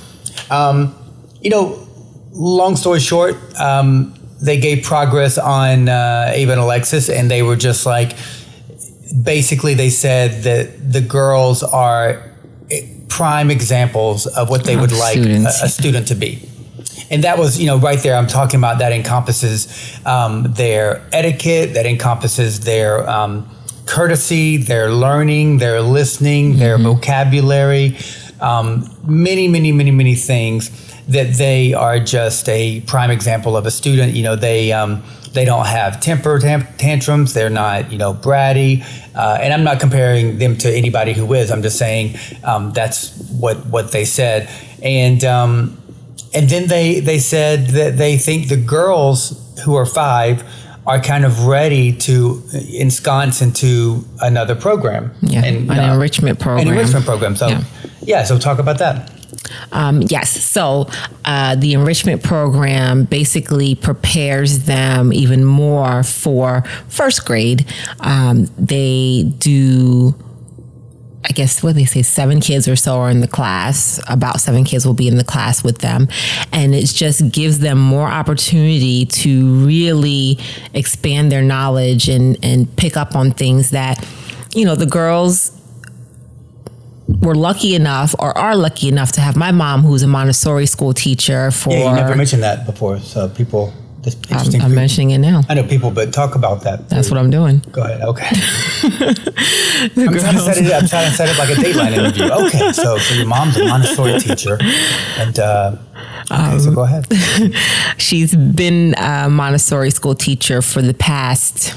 Um, 0.49 0.95
you 1.41 1.49
know, 1.49 1.86
long 2.31 2.75
story 2.75 2.99
short, 2.99 3.35
um, 3.59 4.13
they 4.41 4.59
gave 4.59 4.83
progress 4.83 5.37
on 5.37 5.89
uh, 5.89 6.31
Ava 6.33 6.53
and 6.53 6.61
Alexis, 6.61 7.09
and 7.09 7.29
they 7.29 7.41
were 7.41 7.55
just 7.55 7.85
like, 7.85 8.15
basically 9.23 9.73
they 9.73 9.89
said 9.89 10.43
that 10.43 10.91
the 10.91 11.01
girls 11.01 11.63
are 11.63 12.23
prime 13.09 13.49
examples 13.49 14.27
of 14.27 14.49
what 14.49 14.63
they 14.63 14.75
would 14.75 14.91
like 14.91 15.17
a, 15.17 15.45
a, 15.63 15.69
student 15.69 16.07
to 16.09 16.15
be. 16.15 16.47
And 17.09 17.23
that 17.23 17.37
was, 17.37 17.59
you 17.59 17.65
know, 17.65 17.77
right 17.77 17.97
there. 17.99 18.15
I'm 18.15 18.27
talking 18.27 18.59
about 18.59 18.79
that 18.79 18.91
encompasses 18.91 19.99
um, 20.05 20.53
their 20.53 21.01
etiquette, 21.13 21.73
that 21.73 21.85
encompasses 21.85 22.59
their 22.59 23.09
um, 23.09 23.49
courtesy, 23.85 24.57
their 24.57 24.91
learning, 24.91 25.57
their 25.57 25.81
listening, 25.81 26.51
mm-hmm. 26.51 26.59
their 26.59 26.77
vocabulary, 26.77 27.97
um, 28.39 28.87
many, 29.03 29.47
many, 29.47 29.71
many, 29.71 29.91
many 29.91 30.15
things 30.15 30.69
that 31.09 31.33
they 31.35 31.73
are 31.73 31.99
just 31.99 32.47
a 32.49 32.81
prime 32.81 33.11
example 33.11 33.55
of 33.55 33.65
a 33.65 33.71
student. 33.71 34.13
You 34.13 34.23
know, 34.23 34.35
they 34.35 34.71
um, 34.71 35.03
they 35.33 35.45
don't 35.45 35.65
have 35.65 36.01
temper 36.01 36.39
tam- 36.39 36.67
tantrums. 36.77 37.33
They're 37.33 37.49
not, 37.49 37.91
you 37.91 37.97
know, 37.97 38.13
bratty. 38.13 38.83
Uh, 39.15 39.37
and 39.41 39.53
I'm 39.53 39.63
not 39.63 39.79
comparing 39.79 40.37
them 40.37 40.57
to 40.57 40.69
anybody 40.69 41.13
who 41.13 41.33
is. 41.33 41.51
I'm 41.51 41.61
just 41.61 41.77
saying 41.77 42.17
um, 42.43 42.73
that's 42.73 43.17
what 43.31 43.65
what 43.67 43.91
they 43.91 44.05
said. 44.05 44.49
And 44.81 45.23
um, 45.23 45.81
and 46.33 46.49
then 46.49 46.67
they 46.67 46.99
they 46.99 47.19
said 47.19 47.67
that 47.67 47.97
they 47.97 48.17
think 48.17 48.49
the 48.49 48.57
girls 48.57 49.43
who 49.63 49.75
are 49.75 49.85
five 49.85 50.43
are 50.87 51.01
kind 51.01 51.25
of 51.25 51.45
ready 51.45 51.91
to 51.91 52.41
ensconce 52.73 53.41
into 53.41 54.05
another 54.21 54.55
program. 54.55 55.11
Yeah, 55.21 55.43
and, 55.43 55.69
an 55.69 55.79
uh, 55.79 55.93
enrichment 55.93 56.39
program. 56.39 56.67
An 56.67 56.73
enrichment 56.73 57.05
program. 57.05 57.35
So, 57.35 57.49
yeah, 57.49 57.63
yeah 58.01 58.23
so 58.23 58.39
talk 58.39 58.59
about 58.59 58.79
that. 58.79 59.11
Um, 59.71 60.01
yes. 60.03 60.29
So 60.29 60.89
uh, 61.25 61.55
the 61.55 61.73
enrichment 61.73 62.23
program 62.23 63.05
basically 63.05 63.75
prepares 63.75 64.65
them 64.65 65.13
even 65.13 65.43
more 65.45 66.03
for 66.03 66.63
first 66.87 67.25
grade. 67.25 67.65
Um, 67.99 68.45
they 68.57 69.23
do 69.37 70.15
I 71.27 71.33
guess 71.33 71.61
what 71.61 71.75
they 71.75 71.83
say, 71.83 72.03
seven 72.03 72.39
kids 72.39 72.69
or 72.69 72.77
so 72.77 72.99
are 72.99 73.09
in 73.09 73.19
the 73.19 73.27
class. 73.27 73.99
About 74.07 74.39
seven 74.39 74.63
kids 74.63 74.85
will 74.85 74.93
be 74.93 75.09
in 75.09 75.17
the 75.17 75.25
class 75.25 75.61
with 75.61 75.79
them. 75.79 76.07
And 76.53 76.73
it 76.73 76.85
just 76.85 77.31
gives 77.31 77.59
them 77.59 77.79
more 77.79 78.07
opportunity 78.07 79.05
to 79.05 79.65
really 79.65 80.39
expand 80.73 81.29
their 81.29 81.41
knowledge 81.41 82.07
and, 82.07 82.37
and 82.41 82.73
pick 82.77 82.95
up 82.95 83.13
on 83.13 83.31
things 83.31 83.71
that, 83.71 84.07
you 84.55 84.63
know, 84.63 84.75
the 84.75 84.85
girls 84.85 85.51
were 87.21 87.35
lucky 87.35 87.75
enough 87.75 88.15
or 88.19 88.37
are 88.37 88.55
lucky 88.55 88.87
enough 88.87 89.11
to 89.13 89.21
have 89.21 89.35
my 89.35 89.51
mom, 89.51 89.81
who's 89.81 90.03
a 90.03 90.07
Montessori 90.07 90.65
school 90.65 90.93
teacher 90.93 91.51
for. 91.51 91.73
Yeah, 91.73 91.89
you 91.89 91.95
never 91.95 92.15
mentioned 92.15 92.43
that 92.43 92.65
before. 92.65 92.99
So 92.99 93.29
people 93.29 93.73
I'm, 94.29 94.61
I'm 94.61 94.75
mentioning 94.75 95.11
it 95.11 95.17
now. 95.17 95.41
I 95.49 95.55
know 95.55 95.63
people, 95.63 95.91
but 95.91 96.13
talk 96.13 96.35
about 96.35 96.63
that. 96.63 96.87
That's 96.89 97.09
what 97.09 97.19
I'm 97.19 97.29
doing. 97.29 97.61
Go 97.71 97.83
ahead. 97.83 98.01
Okay. 98.01 98.27
I'm, 98.85 100.13
trying 100.13 100.35
to 100.35 100.39
set 100.39 100.57
it, 100.57 100.73
I'm 100.73 100.87
trying 100.87 101.09
to 101.09 101.15
set 101.15 101.29
it 101.29 101.33
up 101.33 101.39
like 101.39 101.49
a 101.49 101.61
Dateline 101.61 101.93
interview. 101.93 102.27
Okay, 102.47 102.71
so, 102.71 102.97
so 102.97 103.15
your 103.15 103.25
mom's 103.25 103.57
a 103.57 103.65
Montessori 103.65 104.19
teacher, 104.19 104.57
and 105.17 105.39
uh, 105.39 105.75
okay, 106.31 106.35
um, 106.35 106.59
so 106.59 106.71
go 106.71 106.81
ahead. 106.81 107.07
she's 107.97 108.35
been 108.35 108.93
a 108.97 109.29
Montessori 109.29 109.89
school 109.89 110.13
teacher 110.13 110.61
for 110.61 110.81
the 110.81 110.93
past 110.93 111.75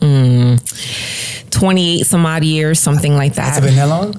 mm, 0.00 1.50
28 1.50 2.06
some 2.06 2.26
odd 2.26 2.44
years, 2.44 2.78
something 2.78 3.14
like 3.14 3.34
that. 3.34 3.54
Has 3.54 3.58
it 3.58 3.62
been 3.62 3.76
that 3.76 3.88
long? 3.88 4.14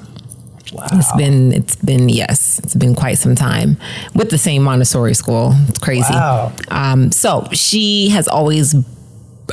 Wow. 0.72 0.88
It's 0.92 1.12
been 1.14 1.54
it's 1.54 1.76
been 1.76 2.10
yes, 2.10 2.60
it's 2.60 2.76
been 2.76 2.96
quite 2.96 3.18
some 3.18 3.36
time 3.36 3.78
with 4.14 4.30
the 4.30 4.38
same 4.38 4.64
Montessori 4.64 5.14
school. 5.14 5.54
It's 5.68 5.80
crazy. 5.80 6.14
Wow. 6.14 6.54
Um, 6.70 7.12
so 7.12 7.48
she 7.54 8.10
has 8.10 8.28
always 8.28 8.76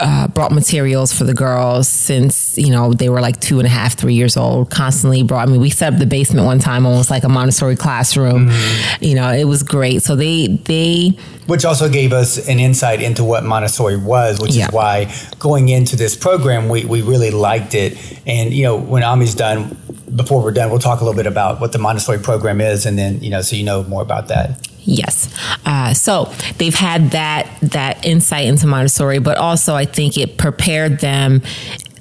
uh, 0.01 0.29
brought 0.29 0.53
materials 0.53 1.13
for 1.13 1.25
the 1.25 1.35
girls 1.35 1.89
since 1.89 2.57
you 2.57 2.71
know 2.71 2.93
they 2.93 3.09
were 3.09 3.21
like 3.21 3.41
two 3.41 3.59
and 3.59 3.67
a 3.67 3.71
half, 3.71 3.95
three 3.95 4.15
years 4.15 4.37
old. 4.37 4.71
Constantly 4.71 5.23
brought. 5.23 5.49
I 5.49 5.51
mean, 5.51 5.61
we 5.61 5.71
set 5.71 5.93
up 5.93 5.99
the 5.99 6.07
basement 6.07 6.47
one 6.47 6.59
time, 6.59 6.87
almost 6.87 7.11
like 7.11 7.25
a 7.25 7.29
Montessori 7.29 7.77
classroom. 7.77 8.49
Mm-hmm. 8.49 9.05
You 9.05 9.15
know, 9.15 9.31
it 9.33 9.45
was 9.45 9.63
great. 9.63 10.03
So 10.03 10.17
they 10.17 10.47
they, 10.47 11.11
which 11.47 11.65
also 11.65 11.89
gave 11.89 12.13
us 12.13 12.49
an 12.49 12.59
insight 12.59 13.03
into 13.03 13.25
what 13.25 13.45
Montessori 13.45 13.97
was, 13.97 14.41
which 14.41 14.55
yeah. 14.55 14.67
is 14.67 14.73
why 14.73 15.15
going 15.39 15.69
into 15.69 15.97
this 15.97 16.17
program, 16.17 16.69
we 16.69 16.85
we 16.85 17.03
really 17.03 17.31
liked 17.31 17.75
it. 17.75 17.99
And 18.27 18.53
you 18.53 18.63
know, 18.63 18.77
when 18.77 19.03
Ami's 19.03 19.35
done, 19.35 19.77
before 20.15 20.43
we're 20.43 20.53
done, 20.53 20.71
we'll 20.71 20.79
talk 20.79 21.01
a 21.01 21.05
little 21.05 21.17
bit 21.17 21.27
about 21.27 21.61
what 21.61 21.73
the 21.73 21.79
Montessori 21.79 22.19
program 22.19 22.61
is, 22.61 22.87
and 22.87 22.99
then 22.99 23.21
you 23.21 23.31
know, 23.31 23.43
so 23.43 23.57
you 23.57 23.65
know 23.65 23.85
more 23.85 24.03
about 24.03 24.29
that. 24.29 24.69
Yes. 24.85 25.33
Uh, 25.65 25.95
so 25.95 26.33
they've 26.59 26.75
had 26.75 27.13
that 27.13 27.49
that 27.63 28.05
insight 28.05 28.47
into 28.47 28.67
Montessori, 28.67 29.19
but 29.19 29.39
also 29.39 29.75
I 29.75 29.85
think 29.85 30.19
it 30.19 30.39
prepared 30.39 30.99
them 31.01 31.43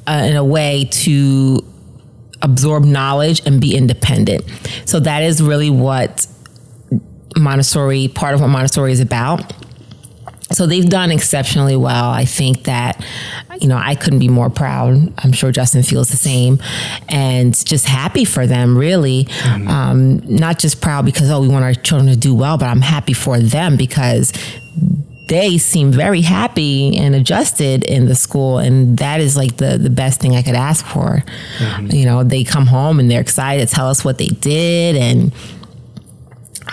uh, 0.08 0.26
in 0.28 0.36
a 0.36 0.44
way 0.44 0.86
to 0.92 1.64
absorb 2.42 2.84
knowledge 2.84 3.42
and 3.46 3.62
be 3.62 3.76
independent. 3.76 4.44
So 4.86 5.00
that 5.00 5.22
is 5.24 5.44
really 5.44 5.70
what 5.70 6.26
Montessori, 7.38 8.08
part 8.08 8.34
of 8.34 8.42
what 8.42 8.48
Montessori 8.48 8.92
is 8.92 9.00
about 9.00 9.54
so 10.52 10.66
they've 10.66 10.88
done 10.88 11.12
exceptionally 11.12 11.76
well. 11.76 12.10
I 12.10 12.26
think 12.26 12.64
that, 12.64 13.04
you 13.60 13.68
know, 13.68 13.78
I 13.78 13.96
couldn't 13.96 14.20
be 14.20 14.30
more 14.30 14.50
proud. 14.50 15.14
I'm 15.18 15.32
sure 15.32 15.52
Justin 15.52 15.84
feels 15.84 16.10
the 16.10 16.18
same, 16.18 16.60
and 17.10 17.54
just 17.66 17.86
happy 17.86 18.26
for 18.26 18.48
them. 18.48 18.78
Really, 18.78 19.26
mm-hmm. 19.26 19.68
um, 19.68 20.18
not 20.26 20.60
just 20.60 20.82
proud 20.82 21.06
because 21.06 21.30
oh 21.30 21.42
we 21.42 21.48
want 21.48 21.66
our 21.66 21.74
children 21.74 22.12
to 22.12 22.18
do 22.18 22.36
well, 22.36 22.58
but 22.58 22.68
I'm 22.68 22.82
happy 22.82 23.14
for 23.14 23.40
them 23.40 23.78
because 23.78 24.32
they 25.32 25.58
seem 25.58 25.94
very 25.94 26.20
happy 26.20 26.98
and 26.98 27.16
adjusted 27.16 27.86
in 27.86 28.06
the 28.06 28.16
school 28.16 28.58
and 28.58 28.98
that 28.98 29.22
is 29.22 29.38
like 29.38 29.56
the 29.56 29.78
the 29.78 29.90
best 29.90 30.20
thing 30.20 30.36
I 30.36 30.42
could 30.42 30.56
ask 30.56 30.86
for. 30.86 31.24
Mm-hmm. 31.58 31.96
You 31.96 32.06
know, 32.06 32.24
they 32.26 32.44
come 32.44 32.68
home 32.68 33.00
and 33.00 33.10
they're 33.10 33.22
excited 33.22 33.66
to 33.66 33.74
tell 33.74 33.88
us 33.88 34.04
what 34.04 34.18
they 34.18 34.28
did 34.28 34.98
and 34.98 35.32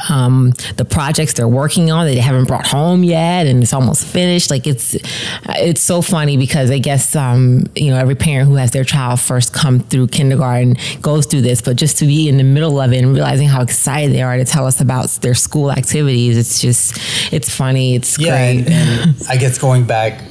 um, 0.08 0.52
the 0.76 0.84
projects 0.84 1.34
they're 1.34 1.48
working 1.48 1.90
on 1.90 2.06
that 2.06 2.12
they 2.12 2.20
haven't 2.20 2.46
brought 2.46 2.66
home 2.66 3.04
yet 3.04 3.46
and 3.46 3.62
it's 3.62 3.72
almost 3.72 4.06
finished. 4.06 4.50
Like 4.50 4.66
it's 4.66 4.96
it's 5.56 5.80
so 5.80 6.02
funny 6.02 6.36
because 6.36 6.70
i 6.70 6.78
guess 6.78 7.14
um, 7.16 7.64
you 7.74 7.90
know 7.90 7.96
every 7.96 8.14
parent 8.14 8.48
who 8.48 8.56
has 8.56 8.70
their 8.70 8.84
child 8.84 9.20
first 9.20 9.52
come 9.52 9.80
through 9.80 10.06
kindergarten 10.06 10.76
goes 11.00 11.26
through 11.26 11.40
this 11.40 11.60
but 11.62 11.76
just 11.76 11.98
to 11.98 12.06
be 12.06 12.28
in 12.28 12.36
the 12.36 12.44
middle 12.44 12.80
of 12.80 12.92
it 12.92 12.98
and 12.98 13.12
realizing 13.12 13.48
how 13.48 13.62
excited 13.62 14.14
they 14.14 14.22
are 14.22 14.36
to 14.36 14.44
tell 14.44 14.66
us 14.66 14.80
about 14.80 15.08
their 15.22 15.34
school 15.34 15.70
activities 15.70 16.36
it's 16.36 16.60
just 16.60 16.98
it's 17.32 17.54
funny 17.54 17.94
it's 17.94 18.18
yeah, 18.18 18.52
great. 18.52 18.66
and, 18.66 18.72
and 18.72 19.16
i 19.28 19.36
guess 19.36 19.58
going 19.58 19.84
back 19.84 20.22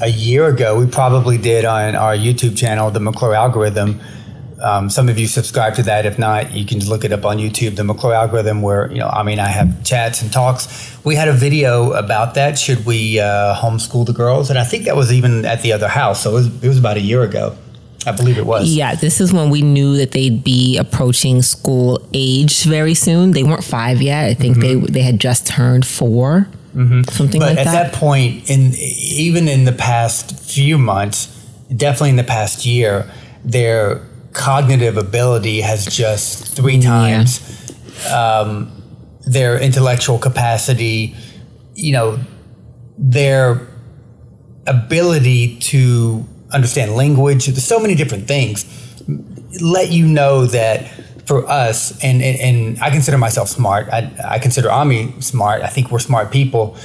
a 0.00 0.08
year 0.08 0.46
ago 0.46 0.78
we 0.78 0.86
probably 0.86 1.38
did 1.38 1.64
on 1.64 1.94
our 1.94 2.14
youtube 2.14 2.56
channel 2.56 2.90
the 2.90 3.00
mcclure 3.00 3.36
algorithm 3.36 4.00
um, 4.62 4.88
some 4.88 5.08
of 5.08 5.18
you 5.18 5.26
subscribe 5.26 5.74
to 5.74 5.82
that. 5.84 6.06
If 6.06 6.18
not, 6.18 6.52
you 6.52 6.64
can 6.64 6.78
look 6.86 7.04
it 7.04 7.12
up 7.12 7.24
on 7.24 7.38
YouTube, 7.38 7.76
the 7.76 7.84
McClure 7.84 8.14
algorithm, 8.14 8.62
where 8.62 8.90
you 8.92 8.98
know 8.98 9.08
I 9.08 9.22
mean 9.22 9.40
I 9.40 9.48
have 9.48 9.84
chats 9.84 10.22
and 10.22 10.32
talks. 10.32 10.96
We 11.04 11.16
had 11.16 11.28
a 11.28 11.32
video 11.32 11.92
about 11.92 12.34
that. 12.34 12.58
Should 12.58 12.86
we 12.86 13.18
uh, 13.18 13.56
homeschool 13.56 14.06
the 14.06 14.12
girls? 14.12 14.50
And 14.50 14.58
I 14.58 14.64
think 14.64 14.84
that 14.84 14.96
was 14.96 15.12
even 15.12 15.44
at 15.44 15.62
the 15.62 15.72
other 15.72 15.88
house. 15.88 16.22
So 16.22 16.30
it 16.30 16.34
was, 16.34 16.64
it 16.64 16.68
was 16.68 16.78
about 16.78 16.96
a 16.96 17.00
year 17.00 17.22
ago. 17.22 17.56
I 18.06 18.12
believe 18.12 18.38
it 18.38 18.46
was. 18.46 18.72
Yeah, 18.74 18.94
this 18.94 19.20
is 19.20 19.32
when 19.32 19.50
we 19.50 19.62
knew 19.62 19.96
that 19.96 20.10
they'd 20.12 20.42
be 20.42 20.76
approaching 20.76 21.42
school 21.42 22.00
age 22.12 22.64
very 22.64 22.94
soon. 22.94 23.32
They 23.32 23.44
weren't 23.44 23.64
five 23.64 24.02
yet. 24.02 24.24
I 24.24 24.34
think 24.34 24.58
mm-hmm. 24.58 24.86
they 24.86 24.92
they 24.92 25.02
had 25.02 25.20
just 25.20 25.46
turned 25.46 25.86
4 25.86 26.48
mm-hmm. 26.74 27.02
something 27.10 27.40
but 27.40 27.56
like 27.56 27.56
that. 27.56 27.64
But 27.64 27.74
at 27.74 27.92
that 27.92 27.94
point, 27.94 28.48
in 28.50 28.72
even 28.76 29.48
in 29.48 29.64
the 29.64 29.72
past 29.72 30.38
few 30.38 30.78
months, 30.78 31.26
definitely 31.74 32.10
in 32.10 32.16
the 32.16 32.24
past 32.24 32.66
year, 32.66 33.10
they're 33.44 34.02
cognitive 34.32 34.96
ability 34.96 35.60
has 35.60 35.86
just 35.86 36.56
three 36.56 36.80
times 36.80 37.40
yeah. 38.04 38.40
um, 38.40 38.82
their 39.26 39.60
intellectual 39.60 40.18
capacity, 40.18 41.14
you 41.74 41.92
know, 41.92 42.18
their 42.98 43.66
ability 44.66 45.58
to 45.58 46.24
understand 46.52 46.94
language. 46.94 47.46
There's 47.46 47.64
so 47.64 47.78
many 47.78 47.94
different 47.94 48.28
things. 48.28 48.64
Let 49.60 49.90
you 49.90 50.06
know 50.06 50.46
that 50.46 50.88
for 51.26 51.46
us, 51.48 52.02
and, 52.02 52.22
and, 52.22 52.40
and 52.40 52.82
I 52.82 52.90
consider 52.90 53.18
myself 53.18 53.48
smart. 53.48 53.88
I, 53.88 54.10
I 54.24 54.38
consider 54.38 54.70
Ami 54.70 55.14
smart. 55.20 55.62
I 55.62 55.68
think 55.68 55.90
we're 55.90 55.98
smart 55.98 56.32
people. 56.32 56.76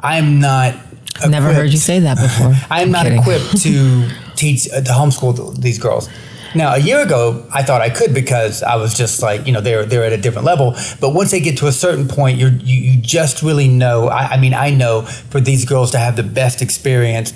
I 0.00 0.18
am 0.18 0.40
not. 0.40 0.74
I've 1.22 1.30
never 1.30 1.52
heard 1.52 1.70
you 1.70 1.78
say 1.78 1.98
that 2.00 2.16
before. 2.16 2.54
I 2.70 2.82
am 2.82 2.88
I'm 2.88 2.92
not 2.92 3.02
kidding. 3.04 3.20
equipped 3.20 3.62
to 3.62 4.08
teach 4.36 4.68
uh, 4.70 4.80
to 4.80 4.92
homeschool 4.92 5.60
these 5.60 5.78
girls. 5.78 6.08
Now, 6.54 6.74
a 6.74 6.78
year 6.78 7.00
ago, 7.00 7.46
I 7.52 7.62
thought 7.62 7.80
I 7.80 7.90
could 7.90 8.12
because 8.12 8.62
I 8.62 8.76
was 8.76 8.96
just 8.96 9.22
like, 9.22 9.46
you 9.46 9.52
know, 9.52 9.60
they're 9.60 9.84
they're 9.84 10.04
at 10.04 10.12
a 10.12 10.18
different 10.18 10.46
level. 10.46 10.74
But 11.00 11.14
once 11.14 11.30
they 11.30 11.40
get 11.40 11.58
to 11.58 11.66
a 11.66 11.72
certain 11.72 12.08
point, 12.08 12.38
you're 12.38 12.50
you, 12.50 12.92
you 12.92 13.00
just 13.00 13.42
really 13.42 13.68
know. 13.68 14.08
I, 14.08 14.32
I 14.32 14.40
mean, 14.40 14.54
I 14.54 14.70
know 14.70 15.02
for 15.02 15.40
these 15.40 15.64
girls 15.64 15.92
to 15.92 15.98
have 15.98 16.16
the 16.16 16.22
best 16.22 16.62
experience. 16.62 17.32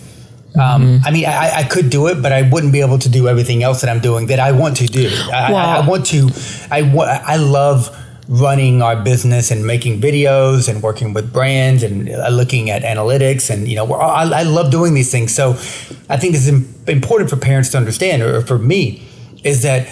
Um, 0.56 0.82
mm-hmm. 0.82 1.04
I 1.04 1.10
mean, 1.10 1.26
I, 1.26 1.50
I, 1.56 1.62
could 1.64 1.90
do 1.90 2.06
it, 2.06 2.22
but 2.22 2.30
I 2.30 2.48
wouldn't 2.48 2.72
be 2.72 2.80
able 2.80 3.00
to 3.00 3.08
do 3.08 3.26
everything 3.26 3.64
else 3.64 3.80
that 3.80 3.90
I'm 3.90 3.98
doing 3.98 4.28
that 4.28 4.38
I 4.38 4.52
want 4.52 4.76
to 4.76 4.86
do. 4.86 5.08
I, 5.32 5.50
well, 5.50 5.56
I, 5.56 5.78
I 5.78 5.88
want 5.88 6.06
to. 6.06 6.30
I 6.70 6.80
I 7.26 7.36
love 7.36 7.90
running 8.28 8.80
our 8.80 8.96
business 9.02 9.50
and 9.50 9.66
making 9.66 10.00
videos 10.00 10.68
and 10.68 10.82
working 10.82 11.12
with 11.12 11.32
brands 11.32 11.82
and 11.82 12.08
uh, 12.08 12.28
looking 12.28 12.70
at 12.70 12.82
analytics 12.82 13.50
and 13.50 13.68
you 13.68 13.76
know 13.76 13.92
I, 13.92 14.40
I 14.40 14.42
love 14.44 14.70
doing 14.70 14.94
these 14.94 15.10
things 15.10 15.34
so 15.34 15.50
i 16.08 16.16
think 16.16 16.34
it's 16.34 16.48
important 16.88 17.28
for 17.28 17.36
parents 17.36 17.68
to 17.70 17.76
understand 17.76 18.22
or 18.22 18.40
for 18.40 18.58
me 18.58 19.06
is 19.42 19.62
that 19.62 19.86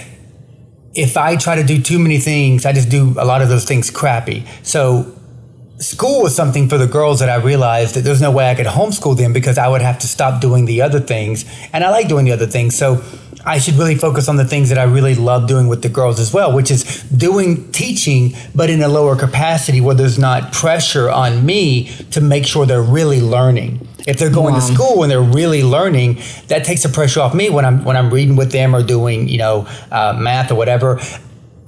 if 0.94 1.18
i 1.18 1.36
try 1.36 1.56
to 1.56 1.62
do 1.62 1.82
too 1.82 1.98
many 1.98 2.18
things 2.18 2.64
i 2.64 2.72
just 2.72 2.88
do 2.88 3.14
a 3.18 3.24
lot 3.26 3.42
of 3.42 3.50
those 3.50 3.66
things 3.66 3.90
crappy 3.90 4.46
so 4.62 5.14
school 5.82 6.22
was 6.22 6.34
something 6.34 6.68
for 6.68 6.78
the 6.78 6.86
girls 6.86 7.18
that 7.18 7.28
I 7.28 7.36
realized 7.36 7.96
that 7.96 8.02
there's 8.02 8.20
no 8.20 8.30
way 8.30 8.48
I 8.48 8.54
could 8.54 8.66
homeschool 8.66 9.16
them 9.16 9.32
because 9.32 9.58
I 9.58 9.66
would 9.68 9.82
have 9.82 9.98
to 10.00 10.06
stop 10.06 10.40
doing 10.40 10.64
the 10.64 10.80
other 10.80 11.00
things. 11.00 11.44
And 11.72 11.82
I 11.82 11.90
like 11.90 12.08
doing 12.08 12.24
the 12.24 12.32
other 12.32 12.46
things. 12.46 12.76
So 12.76 13.02
I 13.44 13.58
should 13.58 13.74
really 13.74 13.96
focus 13.96 14.28
on 14.28 14.36
the 14.36 14.44
things 14.44 14.68
that 14.68 14.78
I 14.78 14.84
really 14.84 15.14
love 15.14 15.48
doing 15.48 15.68
with 15.68 15.82
the 15.82 15.88
girls 15.88 16.20
as 16.20 16.32
well, 16.32 16.54
which 16.54 16.70
is 16.70 17.02
doing 17.04 17.70
teaching, 17.72 18.34
but 18.54 18.70
in 18.70 18.82
a 18.82 18.88
lower 18.88 19.16
capacity 19.16 19.80
where 19.80 19.94
there's 19.94 20.18
not 20.18 20.52
pressure 20.52 21.10
on 21.10 21.44
me 21.44 21.88
to 22.12 22.20
make 22.20 22.46
sure 22.46 22.66
they're 22.66 22.82
really 22.82 23.20
learning. 23.20 23.86
If 24.06 24.18
they're 24.18 24.30
going 24.30 24.54
wow. 24.54 24.60
to 24.60 24.74
school 24.74 25.02
and 25.02 25.10
they're 25.10 25.20
really 25.20 25.62
learning, 25.62 26.20
that 26.48 26.64
takes 26.64 26.82
the 26.82 26.88
pressure 26.88 27.20
off 27.20 27.34
me 27.34 27.50
when 27.50 27.64
I'm 27.64 27.84
when 27.84 27.96
I'm 27.96 28.12
reading 28.12 28.36
with 28.36 28.50
them 28.50 28.74
or 28.74 28.82
doing 28.82 29.28
you 29.28 29.38
know 29.38 29.68
uh, 29.90 30.16
math 30.18 30.50
or 30.50 30.56
whatever. 30.56 31.00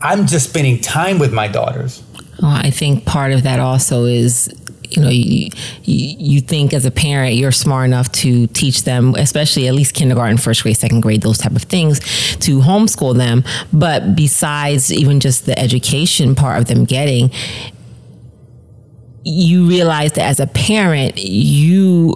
I'm 0.00 0.26
just 0.26 0.50
spending 0.50 0.80
time 0.80 1.18
with 1.18 1.32
my 1.32 1.48
daughters. 1.48 2.02
Well, 2.42 2.50
I 2.50 2.70
think 2.70 3.06
part 3.06 3.32
of 3.32 3.44
that 3.44 3.60
also 3.60 4.04
is 4.04 4.48
you 4.96 5.02
know 5.02 5.08
you, 5.08 5.48
you 5.84 6.40
think 6.40 6.72
as 6.72 6.84
a 6.84 6.90
parent 6.90 7.34
you're 7.34 7.52
smart 7.52 7.86
enough 7.86 8.10
to 8.12 8.46
teach 8.48 8.84
them 8.84 9.14
especially 9.16 9.68
at 9.68 9.74
least 9.74 9.94
kindergarten 9.94 10.36
first 10.36 10.62
grade 10.62 10.76
second 10.76 11.00
grade 11.00 11.22
those 11.22 11.38
type 11.38 11.52
of 11.52 11.62
things 11.62 12.00
to 12.36 12.58
homeschool 12.60 13.16
them 13.16 13.44
but 13.72 14.14
besides 14.14 14.92
even 14.92 15.20
just 15.20 15.46
the 15.46 15.58
education 15.58 16.34
part 16.34 16.58
of 16.58 16.66
them 16.66 16.84
getting 16.84 17.30
you 19.24 19.66
realize 19.66 20.12
that 20.12 20.24
as 20.24 20.40
a 20.40 20.46
parent 20.46 21.16
you 21.16 22.14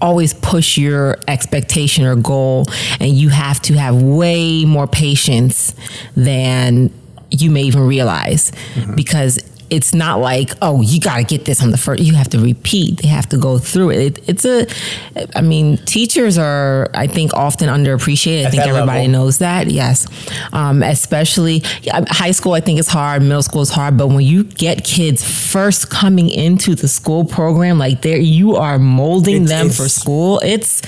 always 0.00 0.34
push 0.34 0.76
your 0.76 1.18
expectation 1.26 2.04
or 2.04 2.16
goal 2.16 2.66
and 3.00 3.12
you 3.12 3.28
have 3.28 3.60
to 3.62 3.74
have 3.74 4.02
way 4.02 4.64
more 4.64 4.86
patience 4.86 5.74
than 6.14 6.90
you 7.30 7.50
may 7.50 7.62
even 7.62 7.86
realize 7.86 8.52
mm-hmm. 8.74 8.94
because 8.94 9.38
it's 9.70 9.94
not 9.94 10.20
like 10.20 10.52
oh 10.62 10.80
you 10.80 11.00
got 11.00 11.16
to 11.16 11.24
get 11.24 11.44
this 11.44 11.62
on 11.62 11.70
the 11.70 11.78
first 11.78 12.02
you 12.02 12.14
have 12.14 12.28
to 12.28 12.38
repeat 12.38 13.02
they 13.02 13.08
have 13.08 13.28
to 13.28 13.36
go 13.36 13.58
through 13.58 13.90
it. 13.90 14.18
it. 14.18 14.28
it's 14.28 14.44
a 14.44 14.66
i 15.34 15.40
mean 15.40 15.76
teachers 15.78 16.38
are 16.38 16.90
i 16.94 17.06
think 17.06 17.32
often 17.34 17.68
underappreciated 17.68 18.46
i 18.46 18.50
think 18.50 18.62
everybody 18.62 19.00
level. 19.00 19.12
knows 19.12 19.38
that 19.38 19.70
yes 19.70 20.06
um, 20.52 20.82
especially 20.82 21.62
yeah, 21.82 22.04
high 22.08 22.30
school 22.30 22.52
i 22.52 22.60
think 22.60 22.78
is 22.78 22.88
hard 22.88 23.22
middle 23.22 23.42
school 23.42 23.62
is 23.62 23.70
hard 23.70 23.96
but 23.96 24.08
when 24.08 24.20
you 24.20 24.44
get 24.44 24.84
kids 24.84 25.24
first 25.24 25.90
coming 25.90 26.28
into 26.28 26.74
the 26.74 26.88
school 26.88 27.24
program 27.24 27.78
like 27.78 28.02
there 28.02 28.18
you 28.18 28.56
are 28.56 28.78
molding 28.78 29.42
it's, 29.42 29.50
them 29.50 29.66
it's, 29.66 29.76
for 29.76 29.88
school 29.88 30.40
it's 30.44 30.82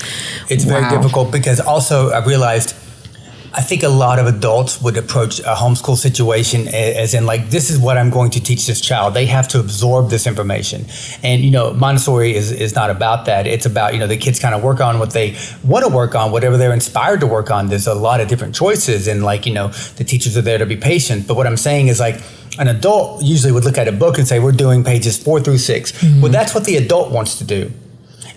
it's 0.49 0.65
wow. 0.65 0.79
very 0.79 0.97
difficult 0.97 1.31
because 1.31 1.59
also 1.59 2.09
i 2.09 2.23
realized 2.25 2.75
I 3.53 3.61
think 3.61 3.83
a 3.83 3.89
lot 3.89 4.19
of 4.19 4.27
adults 4.27 4.81
would 4.81 4.95
approach 4.97 5.39
a 5.39 5.55
homeschool 5.55 5.97
situation 5.97 6.67
as 6.67 7.13
in 7.13 7.25
like 7.25 7.49
this 7.49 7.69
is 7.69 7.79
what 7.79 7.97
I'm 7.97 8.09
going 8.09 8.31
to 8.31 8.39
teach 8.39 8.67
this 8.67 8.79
child. 8.79 9.13
They 9.13 9.25
have 9.25 9.47
to 9.49 9.59
absorb 9.59 10.09
this 10.09 10.27
information, 10.27 10.85
and 11.23 11.41
you 11.41 11.49
know 11.49 11.73
Montessori 11.73 12.35
is 12.35 12.51
is 12.51 12.75
not 12.75 12.89
about 12.89 13.25
that. 13.25 13.47
It's 13.47 13.65
about 13.65 13.93
you 13.93 13.99
know 13.99 14.07
the 14.07 14.17
kids 14.17 14.39
kind 14.39 14.53
of 14.53 14.63
work 14.63 14.81
on 14.81 14.99
what 14.99 15.11
they 15.11 15.35
want 15.63 15.85
to 15.85 15.93
work 15.93 16.15
on, 16.15 16.31
whatever 16.31 16.57
they're 16.57 16.73
inspired 16.73 17.21
to 17.21 17.27
work 17.27 17.49
on. 17.49 17.67
There's 17.67 17.87
a 17.87 17.95
lot 17.95 18.21
of 18.21 18.27
different 18.27 18.53
choices, 18.53 19.07
and 19.07 19.23
like 19.23 19.45
you 19.45 19.53
know 19.53 19.69
the 19.97 20.03
teachers 20.03 20.37
are 20.37 20.43
there 20.43 20.59
to 20.59 20.65
be 20.65 20.77
patient. 20.77 21.27
But 21.27 21.35
what 21.35 21.47
I'm 21.47 21.57
saying 21.57 21.87
is 21.87 21.99
like 21.99 22.21
an 22.59 22.67
adult 22.67 23.23
usually 23.23 23.51
would 23.51 23.63
look 23.63 23.77
at 23.77 23.87
a 23.87 23.91
book 23.91 24.17
and 24.17 24.27
say 24.27 24.39
we're 24.39 24.51
doing 24.51 24.83
pages 24.83 25.17
four 25.21 25.39
through 25.39 25.59
6 25.59 25.91
mm-hmm. 25.91 26.21
Well, 26.21 26.31
that's 26.31 26.53
what 26.53 26.65
the 26.65 26.75
adult 26.75 27.11
wants 27.11 27.37
to 27.37 27.45
do 27.45 27.71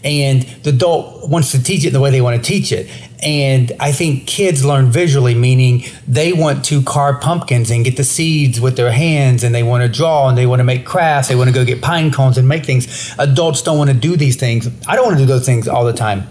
and 0.04 0.42
the 0.62 0.70
adult 0.70 1.28
wants 1.28 1.52
to 1.52 1.62
teach 1.62 1.84
it 1.84 1.90
the 1.90 2.00
way 2.00 2.10
they 2.10 2.20
want 2.20 2.42
to 2.42 2.42
teach 2.42 2.72
it. 2.72 2.88
And 3.22 3.70
I 3.78 3.92
think 3.92 4.26
kids 4.26 4.64
learn 4.64 4.90
visually, 4.90 5.34
meaning 5.34 5.84
they 6.08 6.32
want 6.32 6.64
to 6.66 6.82
carve 6.82 7.20
pumpkins 7.20 7.70
and 7.70 7.84
get 7.84 7.96
the 7.96 8.04
seeds 8.04 8.60
with 8.60 8.76
their 8.76 8.90
hands, 8.90 9.44
and 9.44 9.54
they 9.54 9.62
want 9.62 9.82
to 9.82 9.88
draw 9.88 10.28
and 10.28 10.36
they 10.36 10.46
want 10.46 10.60
to 10.60 10.64
make 10.64 10.84
crafts. 10.84 11.28
They 11.28 11.36
want 11.36 11.48
to 11.48 11.54
go 11.54 11.64
get 11.64 11.80
pine 11.80 12.10
cones 12.10 12.36
and 12.36 12.48
make 12.48 12.64
things. 12.64 13.14
Adults 13.18 13.62
don't 13.62 13.78
want 13.78 13.90
to 13.90 13.96
do 13.96 14.16
these 14.16 14.36
things. 14.36 14.68
I 14.88 14.96
don't 14.96 15.06
want 15.06 15.18
to 15.18 15.22
do 15.22 15.26
those 15.26 15.46
things 15.46 15.68
all 15.68 15.84
the 15.84 15.92
time. 15.92 16.26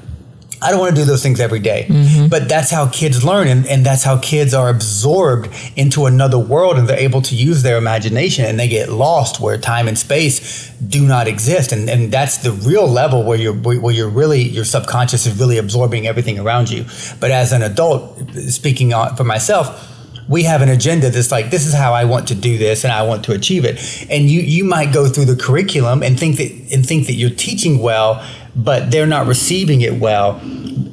I 0.62 0.70
don't 0.70 0.80
want 0.80 0.96
to 0.96 1.01
do 1.01 1.06
those 1.06 1.24
things 1.24 1.39
every 1.39 1.60
day. 1.60 1.88
Mm-hmm. 1.89 2.27
But 2.27 2.48
that's 2.48 2.70
how 2.70 2.88
kids 2.89 3.24
learn, 3.24 3.48
and, 3.48 3.65
and 3.65 3.86
that's 3.86 4.03
how 4.03 4.20
kids 4.20 4.53
are 4.53 4.70
absorbed 4.70 5.50
into 5.75 6.06
another 6.06 6.38
world 6.38 6.77
and 6.77 6.88
they're 6.88 7.00
able 7.00 7.22
to 7.24 7.36
use 7.36 7.63
their 7.63 7.77
imagination 7.77 8.46
and 8.46 8.60
they 8.60 8.68
get 8.68 8.89
lost 8.89 9.39
where 9.39 9.58
time 9.58 9.88
and 9.88 9.98
space 9.98 10.70
do 10.80 11.08
not 11.08 11.27
exist. 11.27 11.72
And, 11.72 11.89
and 11.89 12.12
that's 12.12 12.38
the 12.38 12.51
real 12.51 12.88
level 12.88 13.24
where 13.24 13.38
you're, 13.38 13.53
where 13.53 13.94
you're 13.94 14.10
really, 14.10 14.41
your 14.41 14.65
subconscious 14.65 15.25
is 15.25 15.39
really 15.39 15.58
absorbing 15.58 16.06
everything 16.06 16.38
around 16.38 16.70
you. 16.70 16.86
But 17.20 17.32
as 17.32 17.51
an 17.51 17.63
adult, 17.63 18.20
speaking 18.50 18.91
for 19.15 19.24
myself, 19.24 19.88
we 20.32 20.44
have 20.44 20.62
an 20.62 20.70
agenda 20.70 21.10
that's 21.10 21.32
like 21.32 21.50
this 21.50 21.65
is 21.65 21.74
how 21.74 21.94
I 21.94 22.06
want 22.06 22.30
to 22.30 22.36
do 22.36 22.58
this 22.58 22.86
and 22.86 22.94
I 22.94 23.03
want 23.03 23.25
to 23.25 23.34
achieve 23.34 23.65
it. 23.65 24.08
And 24.10 24.30
you 24.30 24.39
you 24.39 24.63
might 24.63 24.93
go 24.93 25.10
through 25.10 25.26
the 25.26 25.36
curriculum 25.36 26.04
and 26.04 26.17
think 26.17 26.38
that 26.38 26.52
and 26.74 26.86
think 26.86 27.08
that 27.08 27.13
you're 27.13 27.30
teaching 27.30 27.80
well 27.80 28.26
but 28.56 28.92
they're 28.92 29.08
not 29.08 29.28
receiving 29.28 29.82
it 29.82 30.00
well. 30.00 30.40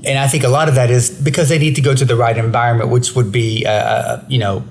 And 0.04 0.18
I 0.18 0.28
think 0.28 0.44
a 0.44 0.48
lot 0.48 0.68
of 0.68 0.74
that 0.76 0.90
is 0.90 1.10
because 1.10 1.48
they 1.48 1.58
need 1.58 1.74
to 1.76 1.80
go 1.80 1.94
to 1.94 2.04
the 2.04 2.16
right 2.16 2.36
environment, 2.36 2.90
which 2.90 3.14
would 3.14 3.32
be, 3.32 3.66
uh, 3.66 3.70
uh, 3.70 4.24
you 4.28 4.38
know, 4.38 4.64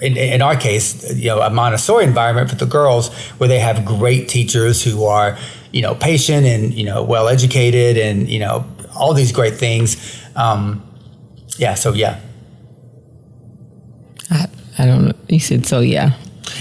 in, 0.00 0.16
in, 0.16 0.42
our 0.42 0.56
case, 0.56 1.14
you 1.14 1.26
know, 1.26 1.40
a 1.40 1.50
Montessori 1.50 2.04
environment 2.04 2.50
for 2.50 2.56
the 2.56 2.66
girls 2.66 3.14
where 3.38 3.48
they 3.48 3.58
have 3.58 3.84
great 3.84 4.28
teachers 4.28 4.82
who 4.82 5.04
are, 5.04 5.38
you 5.72 5.80
know, 5.82 5.94
patient 5.94 6.46
and, 6.46 6.74
you 6.74 6.84
know, 6.84 7.02
well 7.02 7.28
educated 7.28 7.96
and, 7.96 8.28
you 8.28 8.38
know, 8.38 8.66
all 8.96 9.14
these 9.14 9.32
great 9.32 9.54
things. 9.54 10.20
Um, 10.34 10.82
yeah. 11.56 11.74
So, 11.74 11.92
yeah. 11.92 12.20
I, 14.30 14.46
I 14.78 14.86
don't 14.86 15.06
know. 15.06 15.12
You 15.28 15.40
said 15.40 15.66
so, 15.66 15.80
yeah. 15.80 16.16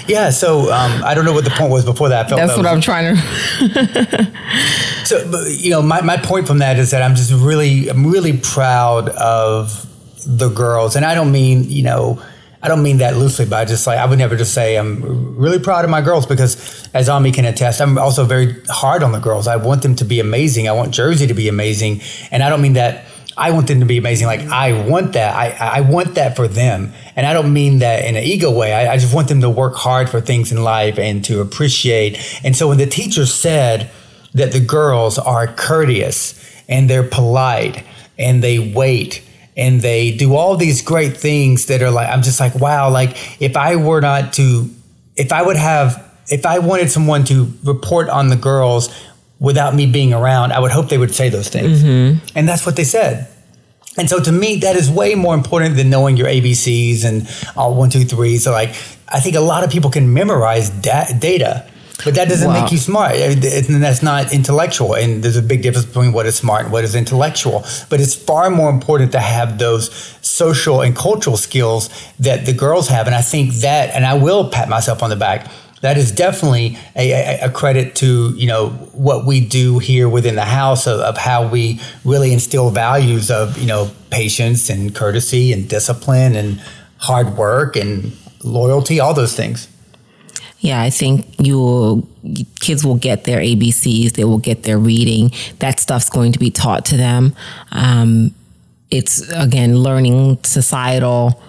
Yeah, 0.08 0.30
so 0.30 0.72
um, 0.72 1.04
I 1.04 1.14
don't 1.14 1.26
know 1.26 1.34
what 1.34 1.44
the 1.44 1.52
point 1.52 1.72
was 1.72 1.86
before 1.86 2.10
that. 2.10 2.30
That's 2.30 2.40
that 2.40 2.58
what 2.58 2.66
was, 2.66 2.74
I'm 2.74 2.82
trying 2.82 3.16
to. 3.16 4.32
so, 5.12 5.46
you 5.48 5.70
know, 5.70 5.82
my, 5.82 6.02
my 6.02 6.18
point 6.18 6.48
from 6.48 6.60
that 6.60 6.80
is 6.80 6.92
that 6.92 7.02
I'm 7.02 7.16
just 7.16 7.32
really, 7.32 7.90
I'm 7.90 8.08
really 8.08 8.38
proud 8.38 9.10
of 9.10 9.88
the 10.26 10.50
girls, 10.50 10.96
and 10.96 11.06
I 11.06 11.16
don't 11.16 11.32
mean, 11.32 11.66
you 11.70 11.84
know, 11.84 12.22
I 12.64 12.68
don't 12.68 12.84
mean 12.84 12.98
that 12.98 13.18
loosely, 13.18 13.46
but 13.46 13.56
I 13.58 13.66
just 13.66 13.88
like 13.88 13.98
I 13.98 14.06
would 14.06 14.20
never 14.20 14.36
just 14.36 14.54
say 14.54 14.76
I'm 14.76 15.36
really 15.36 15.58
proud 15.58 15.84
of 15.84 15.90
my 15.90 16.02
girls 16.02 16.26
because, 16.26 16.88
as 16.94 17.10
Ami 17.10 17.32
can 17.32 17.46
attest, 17.46 17.82
I'm 17.82 17.98
also 17.98 18.24
very 18.24 18.56
hard 18.70 19.02
on 19.02 19.12
the 19.12 19.20
girls. 19.20 19.48
I 19.48 19.56
want 19.56 19.82
them 19.82 19.96
to 19.96 20.06
be 20.06 20.20
amazing. 20.20 20.70
I 20.70 20.74
want 20.74 20.94
Jersey 20.94 21.26
to 21.26 21.34
be 21.34 21.48
amazing, 21.48 22.02
and 22.30 22.44
I 22.44 22.50
don't 22.50 22.62
mean 22.62 22.74
that 22.74 23.06
I 23.38 23.52
want 23.52 23.68
them 23.68 23.80
to 23.80 23.86
be 23.86 23.98
amazing. 23.98 24.28
Like 24.28 24.42
I 24.42 24.88
want 24.88 25.14
that. 25.14 25.36
I, 25.36 25.78
I 25.78 25.82
want 25.82 26.16
that 26.16 26.36
for 26.36 26.48
them. 26.48 26.94
And 27.16 27.26
I 27.26 27.34
don't 27.34 27.54
mean 27.54 27.80
that 27.80 28.06
in 28.06 28.16
an 28.16 28.24
ego 28.24 28.52
way. 28.52 28.74
I, 28.74 28.94
I 28.94 28.98
just 28.98 29.14
want 29.14 29.30
them 29.30 29.42
to 29.42 29.50
work 29.50 29.76
hard 29.76 30.10
for 30.10 30.22
things 30.22 30.52
in 30.52 30.64
life 30.64 31.00
and 31.00 31.24
to 31.26 31.42
appreciate. 31.42 32.20
And 32.44 32.56
so 32.56 32.68
when 32.68 32.78
the 32.78 32.86
teacher 32.86 33.26
said 33.26 33.90
that 34.34 34.52
the 34.52 34.60
girls 34.60 35.18
are 35.18 35.48
courteous 35.48 36.40
and 36.68 36.90
they're 36.90 37.08
polite 37.08 37.84
and 38.18 38.44
they 38.44 38.60
wait 38.74 39.24
and 39.58 39.82
they 39.82 40.16
do 40.16 40.36
all 40.36 40.56
these 40.56 40.82
great 40.82 41.18
things 41.18 41.66
that 41.66 41.82
are 41.82 41.92
like, 41.92 42.10
I'm 42.10 42.22
just 42.22 42.40
like, 42.40 42.56
wow, 42.56 42.90
like 42.90 43.42
if 43.42 43.58
I 43.58 43.76
were 43.76 44.02
not 44.02 44.34
to, 44.34 44.70
if 45.16 45.32
I 45.32 45.42
would 45.42 45.58
have, 45.58 46.10
if 46.30 46.46
I 46.46 46.60
wanted 46.60 46.90
someone 46.90 47.26
to 47.26 47.52
report 47.64 48.10
on 48.10 48.30
the 48.30 48.38
girls 48.38 48.90
without 49.40 49.76
me 49.76 49.86
being 49.88 50.14
around, 50.14 50.54
I 50.54 50.60
would 50.60 50.72
hope 50.72 50.88
they 50.88 50.98
would 50.98 51.14
say 51.14 51.30
those 51.30 51.50
things. 51.50 51.84
Mm-hmm. 51.84 52.26
And 52.36 52.48
that's 52.48 52.66
what 52.66 52.76
they 52.76 52.86
said. 52.86 53.28
And 53.98 54.10
so 54.10 54.22
to 54.22 54.32
me, 54.32 54.58
that 54.58 54.78
is 54.78 54.90
way 54.90 55.16
more 55.16 55.36
important 55.36 55.76
than 55.76 55.90
knowing 55.90 56.16
your 56.16 56.28
ABCs 56.28 57.04
and 57.04 57.28
all 57.58 57.76
one, 57.76 57.90
two, 57.90 58.06
three. 58.06 58.38
So 58.38 58.52
like, 58.52 58.70
I 59.10 59.20
think 59.20 59.36
a 59.36 59.42
lot 59.42 59.66
of 59.66 59.70
people 59.70 59.90
can 59.90 60.14
memorize 60.14 60.70
da- 60.70 61.12
data, 61.20 61.70
but 62.04 62.16
that 62.16 62.30
doesn't 62.30 62.48
wow. 62.48 62.62
make 62.62 62.72
you 62.72 62.78
smart. 62.78 63.16
And 63.16 63.42
that's 63.84 64.04
not 64.04 64.34
intellectual. 64.34 64.96
And 64.96 65.24
there's 65.24 65.38
a 65.38 65.42
big 65.42 65.62
difference 65.62 65.86
between 65.86 66.14
what 66.14 66.26
is 66.26 66.36
smart 66.36 66.64
and 66.64 66.72
what 66.72 66.84
is 66.84 66.96
intellectual. 66.96 67.64
But 67.90 68.00
it's 68.00 68.16
far 68.16 68.50
more 68.50 68.70
important 68.70 69.12
to 69.14 69.20
have 69.20 69.58
those 69.58 69.94
social 70.22 70.82
and 70.82 70.96
cultural 70.96 71.38
skills 71.38 71.90
that 72.20 72.46
the 72.46 72.54
girls 72.54 72.88
have. 72.88 73.08
And 73.08 73.16
I 73.16 73.22
think 73.22 73.54
that, 73.56 73.94
and 73.94 74.06
I 74.06 74.16
will 74.16 74.50
pat 74.50 74.70
myself 74.70 75.04
on 75.04 75.10
the 75.10 75.16
back 75.16 75.48
that 75.82 75.98
is 75.98 76.12
definitely 76.12 76.78
a, 76.96 77.40
a, 77.42 77.50
credit 77.50 77.96
to 77.96 78.34
you 78.36 78.48
know 78.48 78.70
what 78.94 79.26
we 79.26 79.44
do 79.44 79.80
here 79.80 80.08
within 80.08 80.36
the 80.36 80.46
house 80.46 80.88
of, 80.88 81.00
of, 81.00 81.18
how 81.18 81.48
we 81.48 81.82
really 82.06 82.32
instill 82.32 82.70
values 82.70 83.30
of 83.30 83.58
you 83.58 83.68
know 83.68 83.92
patience 84.12 84.70
and 84.70 84.96
courtesy 84.96 85.52
and 85.52 85.68
discipline 85.68 86.36
and 86.36 86.62
hard 86.98 87.36
work 87.36 87.76
and 87.76 88.16
loyalty 88.44 89.00
all 89.00 89.14
those 89.14 89.36
things 89.36 89.68
yeah 90.62 90.82
i 90.82 90.90
think 90.90 91.28
you 91.40 92.08
kids 92.60 92.86
will 92.86 92.96
get 92.96 93.26
their 93.26 93.40
abcs 93.40 94.14
they 94.14 94.24
will 94.24 94.38
get 94.38 94.64
their 94.64 94.78
reading. 94.78 95.32
That 95.60 95.80
stuff's 95.80 96.10
going 96.10 96.32
to 96.34 96.40
be 96.40 96.52
taught 96.52 96.86
to 96.86 96.98
them. 96.98 97.36
Um, 97.72 98.34
it's 98.90 99.30
again 99.32 99.78
learning 99.78 100.44
societal 100.44 101.42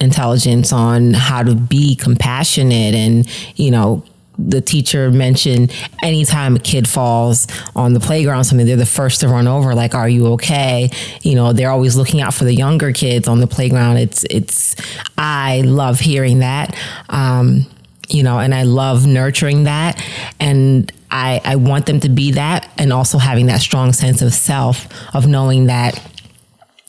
intelligence 0.00 0.72
on 0.72 1.14
how 1.14 1.42
to 1.42 1.54
be 1.54 1.94
compassionate 1.94 2.94
and, 2.94 3.28
you 3.56 3.70
know, 3.70 4.04
the 4.38 4.60
teacher 4.60 5.10
mentioned 5.10 5.72
anytime 6.02 6.56
a 6.56 6.58
kid 6.58 6.88
falls 6.88 7.46
on 7.76 7.92
the 7.92 8.00
playground 8.00 8.44
something 8.44 8.66
they're 8.66 8.76
the 8.76 8.86
first 8.86 9.20
to 9.20 9.28
run 9.28 9.46
over 9.46 9.74
like 9.74 9.94
are 9.94 10.08
you 10.08 10.26
okay? 10.28 10.90
You 11.20 11.34
know 11.34 11.52
they're 11.52 11.70
always 11.70 11.96
looking 11.96 12.22
out 12.22 12.32
for 12.32 12.44
the 12.44 12.54
younger 12.54 12.92
kids 12.92 13.28
on 13.28 13.40
the 13.40 13.46
playground. 13.46 13.98
It's 13.98 14.24
it's 14.30 14.74
i 15.18 15.60
love 15.60 16.00
hearing 16.00 16.38
that. 16.38 16.74
Um, 17.10 17.66
you 18.12 18.22
know 18.22 18.38
and 18.38 18.54
i 18.54 18.62
love 18.62 19.06
nurturing 19.06 19.64
that. 19.64 20.02
And 20.40 20.90
i 21.10 21.40
i 21.44 21.56
want 21.56 21.86
them 21.86 22.00
to 22.00 22.08
be 22.08 22.32
that 22.32 22.70
and 22.78 22.92
also 22.92 23.18
having 23.18 23.46
that 23.46 23.60
strong 23.60 23.92
sense 23.92 24.22
of 24.22 24.32
self 24.32 24.86
of 25.14 25.26
knowing 25.26 25.66
that 25.66 26.00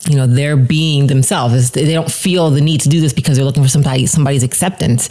you 0.08 0.16
know 0.16 0.26
they're 0.26 0.56
being 0.56 1.06
themselves. 1.06 1.70
They 1.70 1.92
don't 1.92 2.12
feel 2.12 2.50
the 2.50 2.60
need 2.60 2.80
to 2.82 2.88
do 2.88 3.00
this 3.00 3.12
because 3.12 3.36
they're 3.36 3.44
looking 3.44 3.62
for 3.62 3.68
somebody 3.68 4.06
somebody's 4.06 4.42
acceptance. 4.42 5.08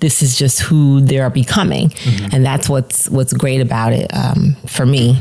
This 0.00 0.22
is 0.22 0.36
just 0.36 0.60
who 0.60 1.00
they're 1.00 1.30
becoming. 1.30 1.90
Mm-hmm. 1.90 2.34
and 2.34 2.46
that's 2.46 2.68
what's 2.68 3.08
what's 3.08 3.32
great 3.32 3.60
about 3.60 3.92
it 3.92 4.10
um, 4.14 4.56
for 4.66 4.86
me. 4.86 5.20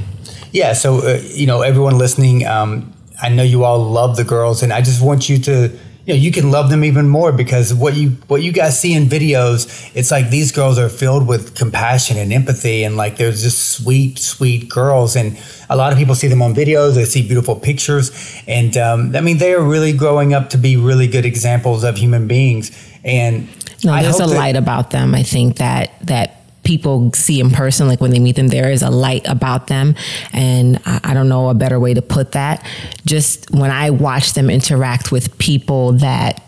Yeah, 0.51 0.73
so 0.73 0.99
uh, 0.99 1.21
you 1.23 1.47
know, 1.47 1.61
everyone 1.61 1.97
listening, 1.97 2.45
um, 2.45 2.93
I 3.21 3.29
know 3.29 3.43
you 3.43 3.63
all 3.63 3.79
love 3.79 4.15
the 4.15 4.23
girls, 4.23 4.63
and 4.63 4.71
I 4.71 4.81
just 4.81 5.01
want 5.01 5.27
you 5.27 5.37
to 5.39 5.77
you 6.05 6.13
know 6.13 6.19
you 6.19 6.31
can 6.31 6.51
love 6.51 6.69
them 6.69 6.83
even 6.83 7.09
more 7.09 7.31
because 7.31 7.73
what 7.73 7.95
you 7.95 8.09
what 8.27 8.41
you 8.43 8.51
guys 8.51 8.79
see 8.79 8.93
in 8.93 9.05
videos 9.05 9.91
it's 9.95 10.11
like 10.11 10.29
these 10.29 10.51
girls 10.51 10.77
are 10.77 10.89
filled 10.89 11.27
with 11.27 11.55
compassion 11.55 12.17
and 12.17 12.31
empathy 12.31 12.83
and 12.83 12.95
like 12.95 13.17
they're 13.17 13.31
just 13.31 13.71
sweet 13.71 14.19
sweet 14.19 14.69
girls. 14.69 15.15
And 15.15 15.37
a 15.69 15.75
lot 15.75 15.91
of 15.91 15.97
people 15.97 16.15
see 16.15 16.27
them 16.27 16.41
on 16.41 16.53
videos 16.53 16.95
they 16.95 17.05
see 17.05 17.25
beautiful 17.25 17.55
pictures. 17.55 18.11
And 18.47 18.77
um, 18.77 19.15
i 19.15 19.21
mean 19.21 19.37
they 19.37 19.53
are 19.53 19.63
really 19.63 19.93
growing 19.93 20.33
up 20.33 20.49
to 20.51 20.57
be 20.57 20.77
really 20.77 21.07
good 21.07 21.25
examples 21.25 21.83
of 21.83 21.97
human 21.97 22.27
beings. 22.27 22.71
And 23.03 23.47
no, 23.83 24.01
there's 24.01 24.19
a 24.19 24.25
light 24.25 24.55
about 24.55 24.89
them 24.91 25.13
i 25.13 25.21
think 25.21 25.57
that 25.57 25.91
that 26.01 26.44
people 26.65 27.11
see 27.13 27.39
in 27.39 27.51
person, 27.51 27.87
like 27.87 28.01
when 28.01 28.11
they 28.11 28.19
meet 28.19 28.35
them, 28.35 28.49
there 28.49 28.71
is 28.71 28.81
a 28.81 28.89
light 28.89 29.25
about 29.27 29.67
them. 29.67 29.95
And 30.33 30.81
I, 30.85 30.99
I 31.03 31.13
don't 31.13 31.29
know 31.29 31.49
a 31.49 31.53
better 31.53 31.79
way 31.79 31.93
to 31.93 32.01
put 32.01 32.33
that. 32.33 32.65
Just 33.05 33.51
when 33.51 33.71
I 33.71 33.91
watch 33.91 34.33
them 34.33 34.49
interact 34.49 35.11
with 35.11 35.37
people 35.37 35.93
that 35.93 36.41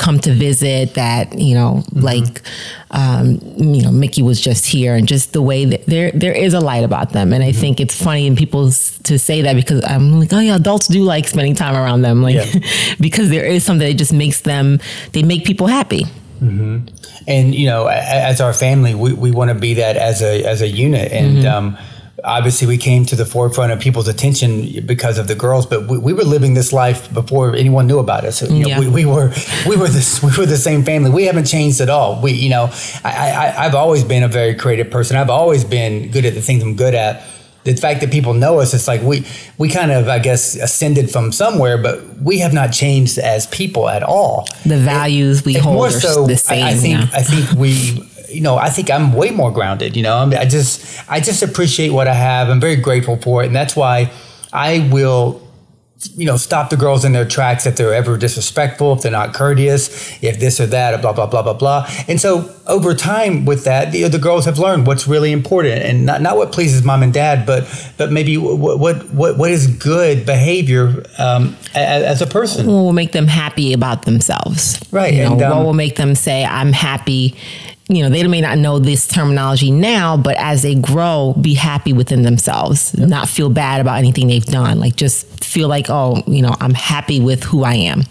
come 0.00 0.18
to 0.18 0.32
visit 0.32 0.94
that 0.94 1.38
you 1.38 1.54
know 1.54 1.82
mm-hmm. 1.84 2.00
like 2.00 2.42
um, 2.90 3.38
you 3.56 3.82
know 3.82 3.92
mickey 3.92 4.22
was 4.22 4.40
just 4.40 4.64
here 4.66 4.94
and 4.94 5.06
just 5.06 5.34
the 5.34 5.42
way 5.42 5.66
that 5.66 5.84
there 5.86 6.10
there 6.12 6.32
is 6.32 6.54
a 6.54 6.60
light 6.60 6.84
about 6.84 7.12
them 7.12 7.34
and 7.34 7.44
i 7.44 7.50
mm-hmm. 7.50 7.60
think 7.60 7.80
it's 7.80 8.02
funny 8.02 8.26
in 8.26 8.34
people 8.34 8.70
to 9.04 9.18
say 9.18 9.42
that 9.42 9.54
because 9.54 9.84
i'm 9.84 10.18
like 10.18 10.32
oh 10.32 10.40
yeah 10.40 10.56
adults 10.56 10.88
do 10.88 11.02
like 11.02 11.28
spending 11.28 11.54
time 11.54 11.76
around 11.76 12.00
them 12.00 12.22
like 12.22 12.34
yeah. 12.34 12.94
because 13.00 13.28
there 13.28 13.44
is 13.44 13.62
something 13.62 13.86
that 13.86 13.94
just 13.94 14.12
makes 14.12 14.40
them 14.40 14.80
they 15.12 15.22
make 15.22 15.44
people 15.44 15.66
happy 15.66 16.04
mm-hmm 16.42 16.86
and 17.26 17.54
you 17.54 17.66
know, 17.66 17.86
as 17.86 18.40
our 18.40 18.52
family, 18.52 18.94
we, 18.94 19.12
we 19.12 19.30
want 19.30 19.50
to 19.50 19.54
be 19.54 19.74
that 19.74 19.96
as 19.96 20.22
a 20.22 20.44
as 20.44 20.62
a 20.62 20.68
unit, 20.68 21.12
and 21.12 21.38
mm-hmm. 21.38 21.46
um, 21.46 21.78
obviously 22.24 22.66
we 22.66 22.78
came 22.78 23.04
to 23.06 23.16
the 23.16 23.26
forefront 23.26 23.72
of 23.72 23.80
people's 23.80 24.08
attention 24.08 24.84
because 24.86 25.18
of 25.18 25.28
the 25.28 25.34
girls, 25.34 25.66
but 25.66 25.86
we, 25.86 25.98
we 25.98 26.12
were 26.12 26.24
living 26.24 26.54
this 26.54 26.72
life 26.72 27.12
before 27.12 27.54
anyone 27.54 27.86
knew 27.86 27.98
about 27.98 28.24
us. 28.24 28.42
You 28.42 28.60
know, 28.60 28.68
yeah. 28.68 28.80
we, 28.80 28.88
we, 28.88 29.04
were 29.04 29.32
we 29.66 29.76
were 29.76 29.88
this 29.88 30.22
we 30.22 30.30
were 30.36 30.46
the 30.46 30.56
same 30.56 30.84
family. 30.84 31.10
We 31.10 31.24
haven't 31.24 31.46
changed 31.46 31.80
at 31.80 31.90
all. 31.90 32.20
We 32.20 32.32
you 32.32 32.50
know 32.50 32.70
I, 33.04 33.30
I 33.30 33.66
I've 33.66 33.74
always 33.74 34.04
been 34.04 34.22
a 34.22 34.28
very 34.28 34.54
creative 34.54 34.90
person. 34.90 35.16
I've 35.16 35.30
always 35.30 35.64
been 35.64 36.10
good 36.10 36.24
at 36.24 36.34
the 36.34 36.42
things 36.42 36.62
I'm 36.62 36.76
good 36.76 36.94
at 36.94 37.24
the 37.64 37.74
fact 37.76 38.00
that 38.00 38.10
people 38.10 38.34
know 38.34 38.60
us, 38.60 38.72
it's 38.72 38.88
like 38.88 39.02
we 39.02 39.26
we 39.58 39.68
kind 39.68 39.90
of 39.90 40.08
I 40.08 40.18
guess 40.18 40.56
ascended 40.56 41.10
from 41.10 41.32
somewhere, 41.32 41.76
but 41.76 42.02
we 42.18 42.38
have 42.38 42.52
not 42.52 42.72
changed 42.72 43.18
as 43.18 43.46
people 43.48 43.88
at 43.88 44.02
all. 44.02 44.46
The 44.64 44.78
values 44.78 45.40
it, 45.40 45.46
we 45.46 45.54
hold 45.54 45.76
more 45.76 45.90
so, 45.90 46.26
the 46.26 46.36
same. 46.36 46.64
I, 46.64 46.70
I 46.70 46.74
think 46.74 47.00
yeah. 47.00 47.08
I 47.12 47.22
think 47.22 47.58
we 47.58 48.08
you 48.28 48.40
know 48.40 48.56
I 48.56 48.70
think 48.70 48.90
I'm 48.90 49.12
way 49.12 49.30
more 49.30 49.52
grounded. 49.52 49.96
You 49.96 50.02
know 50.02 50.16
I, 50.16 50.24
mean, 50.24 50.38
I 50.38 50.46
just 50.46 51.10
I 51.10 51.20
just 51.20 51.42
appreciate 51.42 51.90
what 51.90 52.08
I 52.08 52.14
have. 52.14 52.48
I'm 52.48 52.60
very 52.60 52.76
grateful 52.76 53.16
for 53.16 53.42
it, 53.42 53.46
and 53.46 53.56
that's 53.56 53.76
why 53.76 54.12
I 54.52 54.88
will 54.90 55.46
you 56.16 56.24
know, 56.24 56.36
stop 56.36 56.70
the 56.70 56.76
girls 56.76 57.04
in 57.04 57.12
their 57.12 57.26
tracks 57.26 57.66
if 57.66 57.76
they're 57.76 57.92
ever 57.92 58.16
disrespectful, 58.16 58.94
if 58.94 59.02
they're 59.02 59.12
not 59.12 59.34
courteous, 59.34 60.18
if 60.22 60.40
this 60.40 60.58
or 60.58 60.66
that, 60.66 61.00
blah, 61.02 61.12
blah, 61.12 61.26
blah, 61.26 61.42
blah, 61.42 61.52
blah. 61.52 61.86
And 62.08 62.20
so 62.20 62.54
over 62.66 62.94
time 62.94 63.44
with 63.44 63.64
that, 63.64 63.92
the, 63.92 64.08
the 64.08 64.18
girls 64.18 64.46
have 64.46 64.58
learned 64.58 64.86
what's 64.86 65.06
really 65.06 65.30
important 65.30 65.82
and 65.82 66.06
not, 66.06 66.22
not 66.22 66.36
what 66.36 66.52
pleases 66.52 66.82
mom 66.82 67.02
and 67.02 67.12
dad, 67.12 67.44
but, 67.44 67.68
but 67.98 68.10
maybe 68.10 68.38
what, 68.38 68.78
what, 68.78 69.10
what, 69.10 69.36
what 69.36 69.50
is 69.50 69.66
good 69.66 70.24
behavior 70.24 71.04
um, 71.18 71.56
as, 71.74 72.02
as, 72.04 72.22
a 72.22 72.26
person. 72.26 72.66
What 72.66 72.72
will 72.72 72.92
make 72.92 73.12
them 73.12 73.26
happy 73.26 73.74
about 73.74 74.04
themselves. 74.04 74.80
Right. 74.90 75.12
You 75.12 75.24
know, 75.24 75.32
and, 75.32 75.42
um, 75.42 75.58
what 75.58 75.66
will 75.66 75.74
make 75.74 75.96
them 75.96 76.14
say, 76.14 76.44
I'm 76.44 76.72
happy 76.72 77.36
you 77.90 78.04
know, 78.04 78.08
they 78.08 78.26
may 78.28 78.40
not 78.40 78.56
know 78.56 78.78
this 78.78 79.08
terminology 79.08 79.72
now, 79.72 80.16
but 80.16 80.36
as 80.38 80.62
they 80.62 80.76
grow, 80.76 81.34
be 81.40 81.54
happy 81.54 81.92
within 81.92 82.22
themselves, 82.22 82.94
yep. 82.96 83.08
not 83.08 83.28
feel 83.28 83.50
bad 83.50 83.80
about 83.80 83.98
anything 83.98 84.28
they've 84.28 84.44
done. 84.44 84.78
Like 84.78 84.94
just 84.94 85.26
feel 85.42 85.68
like, 85.68 85.86
oh, 85.88 86.22
you 86.28 86.40
know, 86.40 86.54
I'm 86.60 86.74
happy 86.74 87.20
with 87.20 87.42
who 87.42 87.64
I 87.64 87.74
am. 87.74 88.02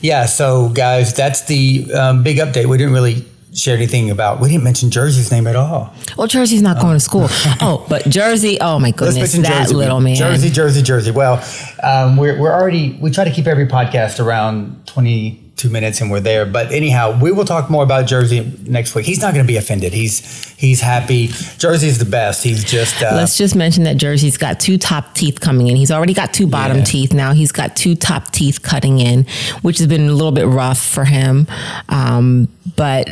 Yeah. 0.00 0.26
So, 0.26 0.70
guys, 0.70 1.14
that's 1.14 1.44
the 1.44 1.92
um, 1.94 2.24
big 2.24 2.38
update. 2.38 2.66
We 2.66 2.78
didn't 2.78 2.94
really 2.94 3.24
share 3.54 3.76
anything 3.76 4.10
about. 4.10 4.40
We 4.40 4.48
didn't 4.48 4.64
mention 4.64 4.90
Jersey's 4.90 5.30
name 5.30 5.46
at 5.46 5.54
all. 5.54 5.94
Well, 6.16 6.26
Jersey's 6.26 6.62
not 6.62 6.80
going 6.80 6.96
to 6.96 7.00
school. 7.00 7.26
oh, 7.60 7.86
but 7.88 8.04
Jersey. 8.08 8.58
Oh 8.60 8.80
my 8.80 8.90
goodness, 8.90 9.32
that 9.32 9.44
Jersey. 9.44 9.74
little 9.74 10.00
man. 10.00 10.16
Jersey, 10.16 10.50
Jersey, 10.50 10.82
Jersey. 10.82 11.12
Well, 11.12 11.44
um, 11.82 12.16
we're 12.16 12.40
we're 12.40 12.52
already 12.52 12.98
we 13.00 13.10
try 13.10 13.24
to 13.24 13.30
keep 13.30 13.46
every 13.46 13.66
podcast 13.66 14.24
around 14.24 14.86
twenty 14.86 15.41
two 15.56 15.70
minutes 15.70 16.00
and 16.00 16.10
we're 16.10 16.20
there. 16.20 16.44
But 16.46 16.72
anyhow, 16.72 17.18
we 17.20 17.30
will 17.30 17.44
talk 17.44 17.70
more 17.70 17.82
about 17.82 18.06
Jersey 18.06 18.52
next 18.66 18.94
week. 18.94 19.06
He's 19.06 19.20
not 19.20 19.34
going 19.34 19.44
to 19.44 19.48
be 19.50 19.56
offended. 19.56 19.92
He's 19.92 20.50
he's 20.54 20.80
happy. 20.80 21.28
Jersey's 21.58 21.98
the 21.98 22.04
best. 22.04 22.42
He's 22.42 22.64
just. 22.64 23.02
Uh, 23.02 23.14
Let's 23.14 23.36
just 23.36 23.54
mention 23.54 23.84
that 23.84 23.96
Jersey's 23.96 24.36
got 24.36 24.60
two 24.60 24.78
top 24.78 25.14
teeth 25.14 25.40
coming 25.40 25.68
in. 25.68 25.76
He's 25.76 25.90
already 25.90 26.14
got 26.14 26.32
two 26.32 26.46
bottom 26.46 26.78
yeah. 26.78 26.84
teeth. 26.84 27.12
Now 27.12 27.32
he's 27.32 27.52
got 27.52 27.76
two 27.76 27.94
top 27.94 28.30
teeth 28.30 28.62
cutting 28.62 28.98
in, 28.98 29.26
which 29.62 29.78
has 29.78 29.86
been 29.86 30.08
a 30.08 30.12
little 30.12 30.32
bit 30.32 30.46
rough 30.46 30.84
for 30.84 31.04
him. 31.04 31.46
Um, 31.88 32.48
but 32.76 33.06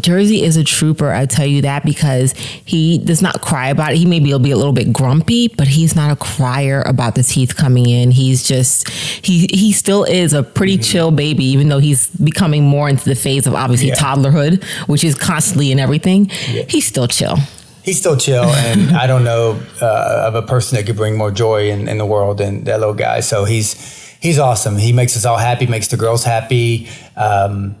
Jersey 0.00 0.42
is 0.42 0.56
a 0.56 0.64
trooper, 0.64 1.12
I 1.12 1.26
tell 1.26 1.46
you 1.46 1.62
that, 1.62 1.84
because 1.84 2.32
he 2.32 2.98
does 2.98 3.22
not 3.22 3.40
cry 3.40 3.68
about 3.68 3.92
it. 3.92 3.98
He 3.98 4.04
maybe 4.04 4.32
will 4.32 4.38
be 4.40 4.50
a 4.50 4.56
little 4.56 4.72
bit 4.72 4.92
grumpy, 4.92 5.48
but 5.48 5.68
he's 5.68 5.94
not 5.94 6.10
a 6.10 6.16
crier 6.16 6.82
about 6.82 7.14
the 7.14 7.22
teeth 7.22 7.56
coming 7.56 7.88
in. 7.88 8.10
He's 8.10 8.42
just 8.42 8.88
he 8.88 9.46
he 9.52 9.72
still 9.72 10.04
is 10.04 10.32
a 10.32 10.42
pretty 10.42 10.74
mm-hmm. 10.74 10.82
chill 10.82 11.10
baby, 11.10 11.44
even 11.44 11.68
though 11.68 11.78
he's 11.86 12.08
becoming 12.16 12.64
more 12.64 12.88
into 12.88 13.04
the 13.04 13.14
phase 13.14 13.46
of 13.46 13.54
obviously 13.54 13.88
yeah. 13.88 13.94
toddlerhood, 13.94 14.64
which 14.88 15.04
is 15.04 15.14
constantly 15.14 15.70
in 15.72 15.78
everything. 15.78 16.30
Yeah. 16.50 16.64
He's 16.68 16.86
still 16.86 17.08
chill. 17.08 17.36
He's 17.82 17.98
still 17.98 18.16
chill, 18.16 18.44
and 18.44 18.96
I 18.96 19.06
don't 19.06 19.22
know 19.22 19.60
uh, 19.80 20.24
of 20.28 20.34
a 20.34 20.42
person 20.42 20.76
that 20.76 20.86
could 20.86 20.96
bring 20.96 21.16
more 21.16 21.30
joy 21.30 21.70
in, 21.70 21.88
in 21.88 21.98
the 21.98 22.06
world 22.06 22.38
than 22.38 22.64
that 22.64 22.80
little 22.80 22.94
guy. 22.94 23.20
So 23.20 23.44
he's 23.44 23.74
he's 24.20 24.38
awesome. 24.38 24.76
He 24.76 24.92
makes 24.92 25.16
us 25.16 25.24
all 25.24 25.36
happy, 25.38 25.66
makes 25.66 25.88
the 25.88 25.96
girls 25.96 26.24
happy. 26.24 26.88
Um, 27.16 27.76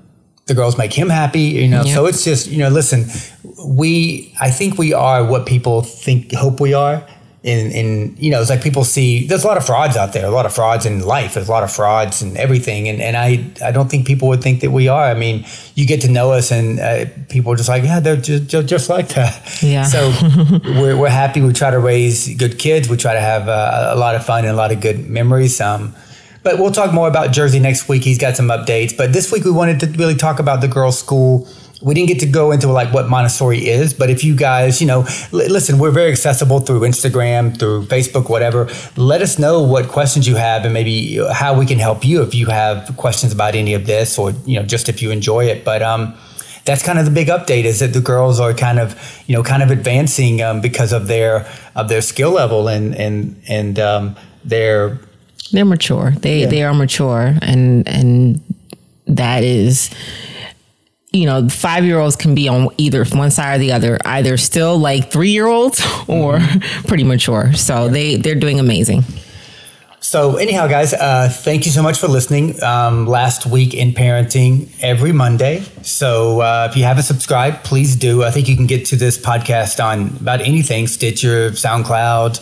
the 0.46 0.54
girls 0.54 0.78
make 0.78 0.92
him 0.92 1.08
happy, 1.08 1.40
you 1.40 1.68
know. 1.68 1.82
Yep. 1.82 1.94
So 1.94 2.06
it's 2.06 2.22
just, 2.22 2.46
you 2.46 2.58
know, 2.58 2.68
listen, 2.68 3.06
we 3.66 4.32
I 4.40 4.50
think 4.50 4.78
we 4.78 4.94
are 4.94 5.24
what 5.24 5.44
people 5.44 5.82
think 5.82 6.32
hope 6.32 6.60
we 6.60 6.72
are. 6.72 7.04
In, 7.46 7.70
in 7.70 8.16
you 8.18 8.32
know, 8.32 8.40
it's 8.40 8.50
like 8.50 8.60
people 8.60 8.82
see 8.82 9.24
there's 9.24 9.44
a 9.44 9.46
lot 9.46 9.56
of 9.56 9.64
frauds 9.64 9.96
out 9.96 10.12
there, 10.12 10.26
a 10.26 10.30
lot 10.30 10.46
of 10.46 10.52
frauds 10.52 10.84
in 10.84 11.06
life, 11.06 11.34
there's 11.34 11.48
a 11.48 11.52
lot 11.52 11.62
of 11.62 11.70
frauds 11.70 12.20
and 12.20 12.36
everything, 12.36 12.88
and 12.88 13.00
and 13.00 13.16
I 13.16 13.46
I 13.64 13.70
don't 13.70 13.88
think 13.88 14.04
people 14.04 14.26
would 14.28 14.42
think 14.42 14.62
that 14.62 14.72
we 14.72 14.88
are. 14.88 15.04
I 15.04 15.14
mean, 15.14 15.46
you 15.76 15.86
get 15.86 16.00
to 16.00 16.10
know 16.10 16.32
us, 16.32 16.50
and 16.50 16.80
uh, 16.80 17.04
people 17.28 17.52
are 17.52 17.56
just 17.56 17.68
like, 17.68 17.84
yeah, 17.84 18.00
they're 18.00 18.16
just 18.16 18.48
just, 18.48 18.66
just 18.66 18.88
like 18.88 19.08
that. 19.10 19.62
Yeah. 19.62 19.84
So 19.84 20.12
we're 20.64 20.96
we're 20.96 21.08
happy. 21.08 21.40
We 21.40 21.52
try 21.52 21.70
to 21.70 21.78
raise 21.78 22.34
good 22.36 22.58
kids. 22.58 22.88
We 22.88 22.96
try 22.96 23.14
to 23.14 23.20
have 23.20 23.48
uh, 23.48 23.90
a 23.92 23.96
lot 23.96 24.16
of 24.16 24.26
fun 24.26 24.40
and 24.44 24.52
a 24.52 24.56
lot 24.56 24.72
of 24.72 24.80
good 24.80 25.08
memories. 25.08 25.60
Um, 25.60 25.94
but 26.46 26.60
we'll 26.60 26.70
talk 26.70 26.92
more 26.92 27.08
about 27.08 27.32
Jersey 27.32 27.58
next 27.58 27.88
week. 27.88 28.04
He's 28.04 28.18
got 28.18 28.36
some 28.36 28.46
updates. 28.48 28.96
But 28.96 29.12
this 29.12 29.32
week 29.32 29.44
we 29.44 29.50
wanted 29.50 29.80
to 29.80 29.86
really 29.98 30.14
talk 30.14 30.38
about 30.38 30.60
the 30.60 30.68
girls' 30.68 30.96
school. 30.96 31.48
We 31.86 31.94
didn't 31.94 32.08
get 32.08 32.18
to 32.18 32.26
go 32.26 32.50
into 32.50 32.66
like 32.66 32.92
what 32.92 33.08
Montessori 33.08 33.68
is, 33.68 33.94
but 33.94 34.10
if 34.10 34.24
you 34.24 34.34
guys, 34.34 34.80
you 34.80 34.88
know, 34.88 35.06
l- 35.32 35.48
listen, 35.48 35.78
we're 35.78 35.92
very 35.92 36.10
accessible 36.10 36.58
through 36.58 36.80
Instagram, 36.80 37.56
through 37.56 37.86
Facebook, 37.86 38.28
whatever. 38.28 38.68
Let 38.96 39.22
us 39.22 39.38
know 39.38 39.62
what 39.62 39.86
questions 39.86 40.26
you 40.26 40.34
have 40.34 40.64
and 40.64 40.74
maybe 40.74 41.24
how 41.32 41.56
we 41.56 41.64
can 41.64 41.78
help 41.78 42.04
you 42.04 42.22
if 42.22 42.34
you 42.34 42.46
have 42.46 42.92
questions 42.96 43.32
about 43.32 43.54
any 43.54 43.72
of 43.72 43.86
this 43.86 44.18
or, 44.18 44.32
you 44.44 44.58
know, 44.58 44.66
just 44.66 44.88
if 44.88 45.00
you 45.00 45.12
enjoy 45.12 45.44
it. 45.44 45.64
But, 45.64 45.80
um, 45.80 46.16
that's 46.64 46.82
kind 46.82 46.98
of 46.98 47.04
the 47.04 47.12
big 47.12 47.28
update 47.28 47.62
is 47.62 47.78
that 47.78 47.92
the 47.92 48.00
girls 48.00 48.40
are 48.40 48.52
kind 48.52 48.80
of 48.80 49.22
you 49.28 49.36
know 49.36 49.44
kind 49.44 49.62
of 49.62 49.70
advancing 49.70 50.42
um, 50.42 50.60
because 50.60 50.92
of 50.92 51.06
their 51.06 51.46
of 51.76 51.88
their 51.88 52.02
skill 52.02 52.32
level 52.32 52.66
and 52.66 52.92
and 52.96 53.40
and 53.46 53.78
um, 53.78 54.16
their 54.44 54.98
they're 55.52 55.64
mature. 55.64 56.10
They 56.10 56.40
yeah. 56.40 56.46
they 56.48 56.64
are 56.64 56.74
mature, 56.74 57.34
and 57.40 57.86
and 57.86 58.40
that 59.06 59.44
is 59.44 59.90
you 61.16 61.26
know, 61.26 61.48
five 61.48 61.84
year 61.84 61.98
olds 61.98 62.16
can 62.16 62.34
be 62.34 62.48
on 62.48 62.68
either 62.76 63.04
one 63.04 63.30
side 63.30 63.56
or 63.56 63.58
the 63.58 63.72
other, 63.72 63.98
either 64.04 64.36
still 64.36 64.78
like 64.78 65.10
three 65.10 65.30
year 65.30 65.46
olds 65.46 65.80
or 66.08 66.38
mm-hmm. 66.38 66.86
pretty 66.86 67.04
mature. 67.04 67.52
So 67.54 67.88
they 67.88 68.16
they're 68.16 68.34
doing 68.34 68.60
amazing. 68.60 69.04
So 70.00 70.36
anyhow, 70.36 70.68
guys, 70.68 70.94
uh, 70.94 71.28
thank 71.32 71.66
you 71.66 71.72
so 71.72 71.82
much 71.82 71.98
for 71.98 72.06
listening. 72.06 72.62
Um, 72.62 73.06
last 73.06 73.44
week 73.44 73.74
in 73.74 73.90
parenting 73.90 74.68
every 74.80 75.10
Monday. 75.10 75.62
So 75.82 76.42
uh, 76.42 76.68
if 76.70 76.76
you 76.76 76.84
haven't 76.84 77.02
subscribed, 77.04 77.64
please 77.64 77.96
do. 77.96 78.22
I 78.22 78.30
think 78.30 78.48
you 78.48 78.54
can 78.54 78.66
get 78.66 78.84
to 78.86 78.96
this 78.96 79.18
podcast 79.18 79.82
on 79.84 80.16
about 80.20 80.42
anything: 80.42 80.86
Stitcher, 80.86 81.50
SoundCloud 81.50 82.38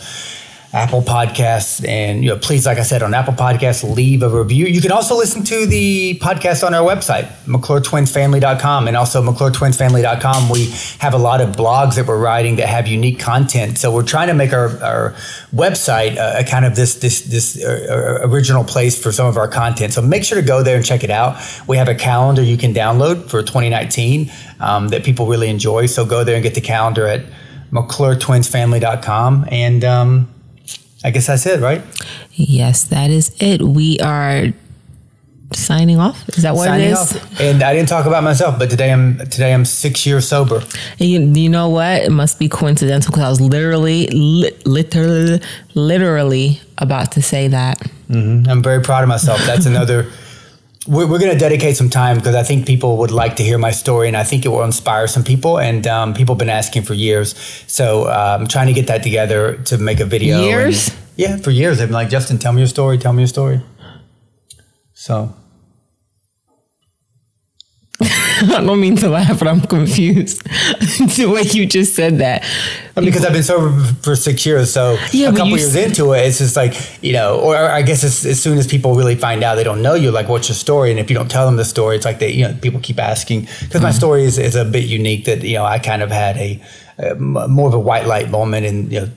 Apple 0.75 1.01
Podcasts. 1.01 1.87
And 1.87 2.21
you 2.21 2.29
know, 2.29 2.37
please, 2.37 2.65
like 2.65 2.77
I 2.77 2.83
said, 2.83 3.01
on 3.01 3.13
Apple 3.13 3.33
Podcasts, 3.33 3.95
leave 3.95 4.21
a 4.21 4.29
review. 4.29 4.65
You 4.65 4.81
can 4.81 4.91
also 4.91 5.15
listen 5.15 5.41
to 5.45 5.65
the 5.65 6.19
podcast 6.19 6.67
on 6.67 6.73
our 6.73 6.85
website, 6.85 7.27
McClureTwinsFamily.com, 7.45 8.89
and 8.89 8.97
also 8.97 9.23
McClureTwinsFamily.com. 9.23 10.49
We 10.49 10.65
have 10.99 11.13
a 11.13 11.17
lot 11.17 11.39
of 11.39 11.55
blogs 11.55 11.95
that 11.95 12.07
we're 12.07 12.19
writing 12.19 12.57
that 12.57 12.67
have 12.67 12.87
unique 12.87 13.19
content. 13.19 13.77
So 13.77 13.89
we're 13.89 14.03
trying 14.03 14.27
to 14.27 14.33
make 14.33 14.51
our, 14.51 14.77
our 14.83 15.11
website 15.53 16.17
a, 16.17 16.41
a 16.41 16.43
kind 16.43 16.65
of 16.65 16.75
this 16.75 16.95
this 16.95 17.21
this 17.21 17.63
uh, 17.63 18.19
uh 18.23 18.27
original 18.27 18.65
place 18.65 19.01
for 19.01 19.13
some 19.13 19.27
of 19.27 19.37
our 19.37 19.47
content. 19.47 19.93
So 19.93 20.01
make 20.01 20.25
sure 20.25 20.39
to 20.41 20.45
go 20.45 20.61
there 20.61 20.75
and 20.75 20.85
check 20.85 21.05
it 21.05 21.09
out. 21.09 21.41
We 21.67 21.77
have 21.77 21.87
a 21.87 21.95
calendar 21.95 22.43
you 22.43 22.57
can 22.57 22.73
download 22.73 23.29
for 23.29 23.41
2019 23.41 24.29
um, 24.59 24.89
that 24.89 25.05
people 25.05 25.27
really 25.27 25.47
enjoy. 25.47 25.85
So 25.85 26.05
go 26.05 26.25
there 26.25 26.35
and 26.35 26.43
get 26.43 26.53
the 26.53 26.61
calendar 26.61 27.07
at 27.07 27.21
McClureTwinsFamily.com 27.71 29.47
and 29.49 29.85
um, 29.85 30.34
I 31.05 31.11
guess 31.11 31.27
that's 31.27 31.45
it, 31.45 31.61
right? 31.61 31.83
Yes, 32.33 32.85
that 32.85 33.11
is 33.11 33.31
it. 33.39 33.61
We 33.61 33.99
are 33.99 34.47
signing 35.53 35.99
off. 35.99 36.27
Is 36.29 36.41
that 36.41 36.55
what 36.55 36.65
signing 36.65 36.87
it 36.87 36.93
is? 36.93 37.15
Off. 37.15 37.39
And 37.39 37.61
I 37.61 37.75
didn't 37.75 37.89
talk 37.89 38.07
about 38.07 38.23
myself, 38.23 38.57
but 38.57 38.71
today 38.71 38.91
I'm 38.91 39.19
today 39.19 39.53
I'm 39.53 39.65
six 39.65 40.07
years 40.07 40.27
sober. 40.27 40.63
You, 40.97 41.21
you 41.21 41.47
know 41.47 41.69
what? 41.69 42.01
It 42.01 42.11
must 42.11 42.39
be 42.39 42.49
coincidental 42.49 43.11
because 43.11 43.23
I 43.23 43.29
was 43.29 43.39
literally, 43.39 44.07
li- 44.07 44.57
literally, 44.65 45.41
literally 45.75 46.59
about 46.79 47.11
to 47.11 47.21
say 47.21 47.49
that. 47.49 47.77
Mm-hmm. 48.09 48.49
I'm 48.49 48.63
very 48.63 48.81
proud 48.81 49.03
of 49.03 49.07
myself. 49.07 49.39
That's 49.45 49.65
another. 49.73 50.11
We're, 50.87 51.07
we're 51.07 51.19
going 51.19 51.31
to 51.31 51.37
dedicate 51.37 51.75
some 51.75 51.89
time 51.89 52.17
because 52.17 52.35
I 52.35 52.43
think 52.43 52.65
people 52.65 52.97
would 52.97 53.11
like 53.11 53.35
to 53.37 53.43
hear 53.43 53.57
my 53.57 53.71
story, 53.71 54.07
and 54.07 54.17
I 54.17 54.23
think 54.23 54.45
it 54.45 54.49
will 54.49 54.63
inspire 54.63 55.07
some 55.07 55.23
people. 55.23 55.59
And 55.59 55.85
um, 55.87 56.13
people 56.13 56.35
have 56.35 56.39
been 56.39 56.49
asking 56.49 56.83
for 56.83 56.93
years, 56.93 57.35
so 57.67 58.03
uh, 58.03 58.37
I'm 58.39 58.47
trying 58.47 58.67
to 58.67 58.73
get 58.73 58.87
that 58.87 59.03
together 59.03 59.57
to 59.65 59.77
make 59.77 59.99
a 59.99 60.05
video. 60.05 60.41
Years. 60.41 60.89
And, 60.89 60.97
yeah, 61.17 61.37
for 61.37 61.51
years 61.51 61.77
they've 61.77 61.87
been 61.87 61.93
like, 61.93 62.09
Justin, 62.09 62.37
tell 62.37 62.53
me 62.53 62.59
your 62.59 62.67
story. 62.67 62.97
Tell 62.97 63.13
me 63.13 63.21
your 63.21 63.27
story. 63.27 63.61
So 64.93 65.33
I 68.41 68.61
don't 68.61 68.81
mean 68.81 68.97
to 68.97 69.07
laugh, 69.07 69.39
but 69.39 69.47
I'm 69.47 69.61
confused 69.61 70.43
the 71.17 71.31
way 71.33 71.43
you 71.43 71.65
just 71.65 71.95
said 71.95 72.17
that. 72.17 72.43
because 72.95 73.23
I've 73.23 73.31
been 73.31 73.43
sober 73.43 73.71
for 74.01 74.15
six 74.17 74.45
years, 74.45 74.73
so 74.73 74.97
yeah, 75.11 75.29
a 75.29 75.31
couple 75.31 75.57
years 75.57 75.75
into 75.75 76.11
it, 76.11 76.27
it's 76.27 76.39
just 76.39 76.57
like 76.57 76.75
you 77.01 77.13
know, 77.13 77.39
or 77.39 77.55
I 77.55 77.81
guess 77.81 78.03
as 78.03 78.41
soon 78.41 78.57
as 78.57 78.67
people 78.67 78.93
really 78.95 79.15
find 79.15 79.41
out 79.41 79.55
they 79.55 79.63
don't 79.63 79.81
know 79.81 79.93
you, 79.93 80.11
like 80.11 80.27
what's 80.27 80.49
your 80.49 80.55
story, 80.55 80.91
and 80.91 80.99
if 80.99 81.09
you 81.09 81.15
don't 81.15 81.31
tell 81.31 81.45
them 81.45 81.55
the 81.55 81.63
story, 81.63 81.95
it's 81.95 82.03
like 82.03 82.19
they, 82.19 82.31
you 82.31 82.45
know, 82.45 82.53
people 82.61 82.81
keep 82.81 82.99
asking 82.99 83.41
because 83.41 83.69
mm-hmm. 83.69 83.83
my 83.83 83.91
story 83.91 84.23
is, 84.25 84.37
is 84.37 84.55
a 84.55 84.65
bit 84.65 84.83
unique. 84.83 85.23
That 85.25 85.41
you 85.41 85.55
know, 85.55 85.63
I 85.63 85.79
kind 85.79 86.03
of 86.03 86.11
had 86.11 86.35
a, 86.35 86.61
a 86.97 87.15
more 87.15 87.69
of 87.69 87.73
a 87.73 87.79
white 87.79 88.05
light 88.05 88.29
moment, 88.29 88.65
and 88.65 88.91
you 88.91 89.01
know, 89.01 89.09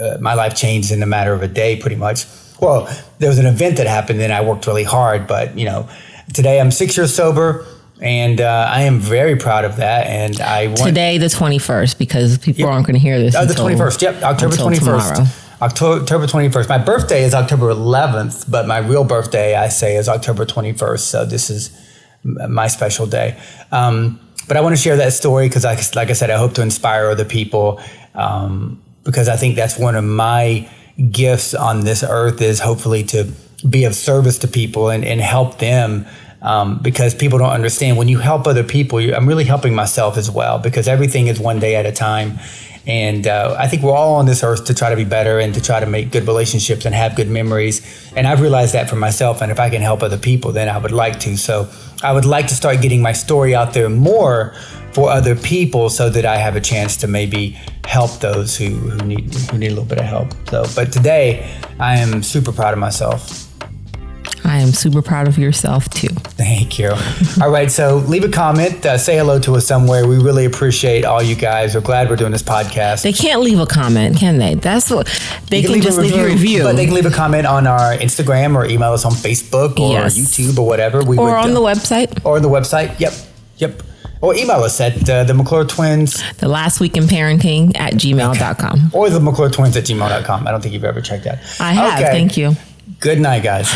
uh, 0.00 0.18
my 0.20 0.34
life 0.34 0.54
changed 0.54 0.92
in 0.92 1.02
a 1.02 1.06
matter 1.06 1.32
of 1.32 1.42
a 1.42 1.48
day, 1.48 1.74
pretty 1.76 1.96
much. 1.96 2.24
Well, 2.60 2.88
there 3.18 3.30
was 3.30 3.38
an 3.38 3.46
event 3.46 3.78
that 3.78 3.88
happened, 3.88 4.20
and 4.20 4.32
I 4.32 4.42
worked 4.42 4.68
really 4.68 4.84
hard, 4.84 5.26
but 5.26 5.58
you 5.58 5.64
know, 5.64 5.88
today 6.32 6.60
I'm 6.60 6.70
six 6.70 6.96
years 6.96 7.12
sober 7.12 7.66
and 8.00 8.40
uh, 8.40 8.68
I 8.70 8.82
am 8.82 8.98
very 8.98 9.36
proud 9.36 9.64
of 9.64 9.76
that. 9.76 10.06
And 10.06 10.40
I 10.40 10.68
want, 10.68 10.78
today 10.78 11.18
the 11.18 11.28
twenty 11.28 11.58
first 11.58 11.98
because 11.98 12.38
people 12.38 12.60
yep. 12.60 12.70
aren't 12.70 12.86
going 12.86 12.94
to 12.94 13.00
hear 13.00 13.18
this. 13.18 13.34
Oh, 13.34 13.44
the 13.44 13.54
twenty 13.54 13.76
first. 13.76 14.02
Yep, 14.02 14.22
October 14.22 14.56
twenty 14.56 14.78
first. 14.78 15.20
October 15.62 16.26
twenty 16.26 16.48
first. 16.50 16.68
My 16.68 16.78
birthday 16.78 17.22
is 17.22 17.34
October 17.34 17.70
eleventh, 17.70 18.50
but 18.50 18.66
my 18.66 18.78
real 18.78 19.04
birthday 19.04 19.56
I 19.56 19.68
say 19.68 19.96
is 19.96 20.08
October 20.08 20.44
twenty 20.44 20.72
first. 20.72 21.08
So 21.08 21.24
this 21.24 21.50
is 21.50 21.70
my 22.24 22.66
special 22.66 23.06
day. 23.06 23.38
Um, 23.72 24.20
but 24.48 24.56
I 24.56 24.60
want 24.62 24.74
to 24.74 24.82
share 24.82 24.96
that 24.96 25.12
story 25.12 25.48
because, 25.48 25.64
like, 25.64 25.78
like 25.94 26.10
I 26.10 26.12
said, 26.12 26.30
I 26.30 26.36
hope 26.36 26.54
to 26.54 26.62
inspire 26.62 27.08
other 27.08 27.24
people 27.24 27.80
um, 28.14 28.82
because 29.04 29.28
I 29.28 29.36
think 29.36 29.54
that's 29.56 29.78
one 29.78 29.94
of 29.94 30.04
my 30.04 30.68
gifts 31.10 31.54
on 31.54 31.84
this 31.84 32.02
earth 32.02 32.42
is 32.42 32.58
hopefully 32.60 33.04
to 33.04 33.30
be 33.68 33.84
of 33.84 33.94
service 33.94 34.38
to 34.38 34.48
people 34.48 34.90
and, 34.90 35.04
and 35.04 35.20
help 35.20 35.58
them 35.58 36.06
um, 36.42 36.78
because 36.78 37.14
people 37.14 37.38
don't 37.38 37.50
understand 37.50 37.96
when 37.96 38.08
you 38.08 38.18
help 38.18 38.46
other 38.46 38.64
people, 38.64 38.98
I'm 38.98 39.28
really 39.28 39.44
helping 39.44 39.74
myself 39.74 40.16
as 40.16 40.30
well 40.30 40.58
because 40.58 40.88
everything 40.88 41.26
is 41.26 41.38
one 41.38 41.58
day 41.58 41.76
at 41.76 41.86
a 41.86 41.92
time. 41.92 42.38
And 42.86 43.26
uh, 43.26 43.56
I 43.58 43.68
think 43.68 43.82
we're 43.82 43.94
all 43.94 44.14
on 44.14 44.24
this 44.24 44.42
earth 44.42 44.64
to 44.64 44.74
try 44.74 44.88
to 44.88 44.96
be 44.96 45.04
better 45.04 45.38
and 45.38 45.52
to 45.54 45.60
try 45.60 45.80
to 45.80 45.86
make 45.86 46.10
good 46.10 46.26
relationships 46.26 46.86
and 46.86 46.94
have 46.94 47.14
good 47.14 47.28
memories. 47.28 47.86
And 48.16 48.26
I've 48.26 48.40
realized 48.40 48.72
that 48.72 48.88
for 48.88 48.96
myself. 48.96 49.42
And 49.42 49.52
if 49.52 49.60
I 49.60 49.68
can 49.68 49.82
help 49.82 50.02
other 50.02 50.16
people, 50.16 50.50
then 50.52 50.68
I 50.68 50.78
would 50.78 50.92
like 50.92 51.20
to. 51.20 51.36
So 51.36 51.68
I 52.02 52.12
would 52.12 52.24
like 52.24 52.48
to 52.48 52.54
start 52.54 52.80
getting 52.80 53.02
my 53.02 53.12
story 53.12 53.54
out 53.54 53.74
there 53.74 53.90
more 53.90 54.54
for 54.92 55.10
other 55.10 55.36
people 55.36 55.90
so 55.90 56.08
that 56.08 56.24
I 56.24 56.36
have 56.36 56.56
a 56.56 56.60
chance 56.60 56.96
to 56.98 57.06
maybe 57.06 57.50
help 57.84 58.18
those 58.20 58.56
who, 58.56 58.70
who 58.70 59.06
need 59.06 59.34
who 59.34 59.58
need 59.58 59.68
a 59.68 59.70
little 59.70 59.84
bit 59.84 59.98
of 59.98 60.06
help. 60.06 60.32
So, 60.48 60.64
but 60.74 60.90
today 60.90 61.54
I 61.78 61.98
am 61.98 62.22
super 62.22 62.50
proud 62.50 62.72
of 62.72 62.78
myself. 62.78 63.49
I 64.44 64.58
am 64.58 64.72
super 64.72 65.02
proud 65.02 65.28
of 65.28 65.38
yourself 65.38 65.88
too. 65.90 66.08
Thank 66.08 66.78
you. 66.78 66.90
all 67.42 67.50
right, 67.50 67.70
so 67.70 67.96
leave 67.96 68.24
a 68.24 68.28
comment, 68.28 68.84
uh, 68.84 68.98
say 68.98 69.16
hello 69.16 69.38
to 69.40 69.56
us 69.56 69.66
somewhere. 69.66 70.06
We 70.06 70.18
really 70.18 70.44
appreciate 70.44 71.04
all 71.04 71.22
you 71.22 71.36
guys. 71.36 71.74
We're 71.74 71.80
glad 71.80 72.08
we're 72.08 72.16
doing 72.16 72.32
this 72.32 72.42
podcast. 72.42 73.02
They 73.02 73.12
can't 73.12 73.40
leave 73.40 73.58
a 73.58 73.66
comment, 73.66 74.16
can 74.16 74.38
they? 74.38 74.54
That's 74.54 74.90
what 74.90 75.06
they 75.48 75.62
can, 75.62 75.74
can 75.74 75.82
just 75.82 75.98
a 75.98 76.02
review, 76.02 76.16
leave 76.16 76.24
a 76.24 76.28
review. 76.28 76.62
But 76.64 76.76
they 76.76 76.86
can 76.86 76.94
leave 76.94 77.06
a 77.06 77.10
comment 77.10 77.46
on 77.46 77.66
our 77.66 77.94
Instagram 77.96 78.54
or 78.56 78.66
email 78.66 78.92
us 78.92 79.04
on 79.04 79.12
Facebook 79.12 79.78
or 79.78 79.92
yes. 79.92 80.16
YouTube 80.16 80.58
or 80.58 80.66
whatever. 80.66 81.02
We 81.02 81.18
or 81.18 81.26
would, 81.26 81.34
on 81.34 81.50
uh, 81.50 81.54
the 81.54 81.60
website. 81.60 82.24
Or 82.24 82.36
on 82.36 82.42
the 82.42 82.48
website. 82.48 82.98
Yep. 83.00 83.12
Yep. 83.58 83.82
Or 84.22 84.34
email 84.34 84.62
us 84.62 84.80
at 84.80 85.08
uh, 85.08 85.24
the 85.24 85.32
McClure 85.32 85.64
Twins. 85.64 86.22
The 86.34 86.48
last 86.48 86.78
week 86.80 86.96
in 86.96 87.04
parenting 87.04 87.76
at 87.76 87.94
gmail.com. 87.94 88.86
Okay. 88.86 88.98
Or 88.98 89.08
the 89.08 89.20
McClure 89.20 89.50
Twins 89.50 89.76
at 89.76 89.84
gmail.com. 89.84 90.46
I 90.46 90.50
don't 90.50 90.60
think 90.60 90.74
you've 90.74 90.84
ever 90.84 91.00
checked 91.00 91.24
that. 91.24 91.38
I 91.58 91.72
have. 91.72 92.00
Okay. 92.00 92.10
Thank 92.10 92.36
you. 92.36 92.54
Good 92.98 93.20
night, 93.20 93.42
guys. 93.42 93.72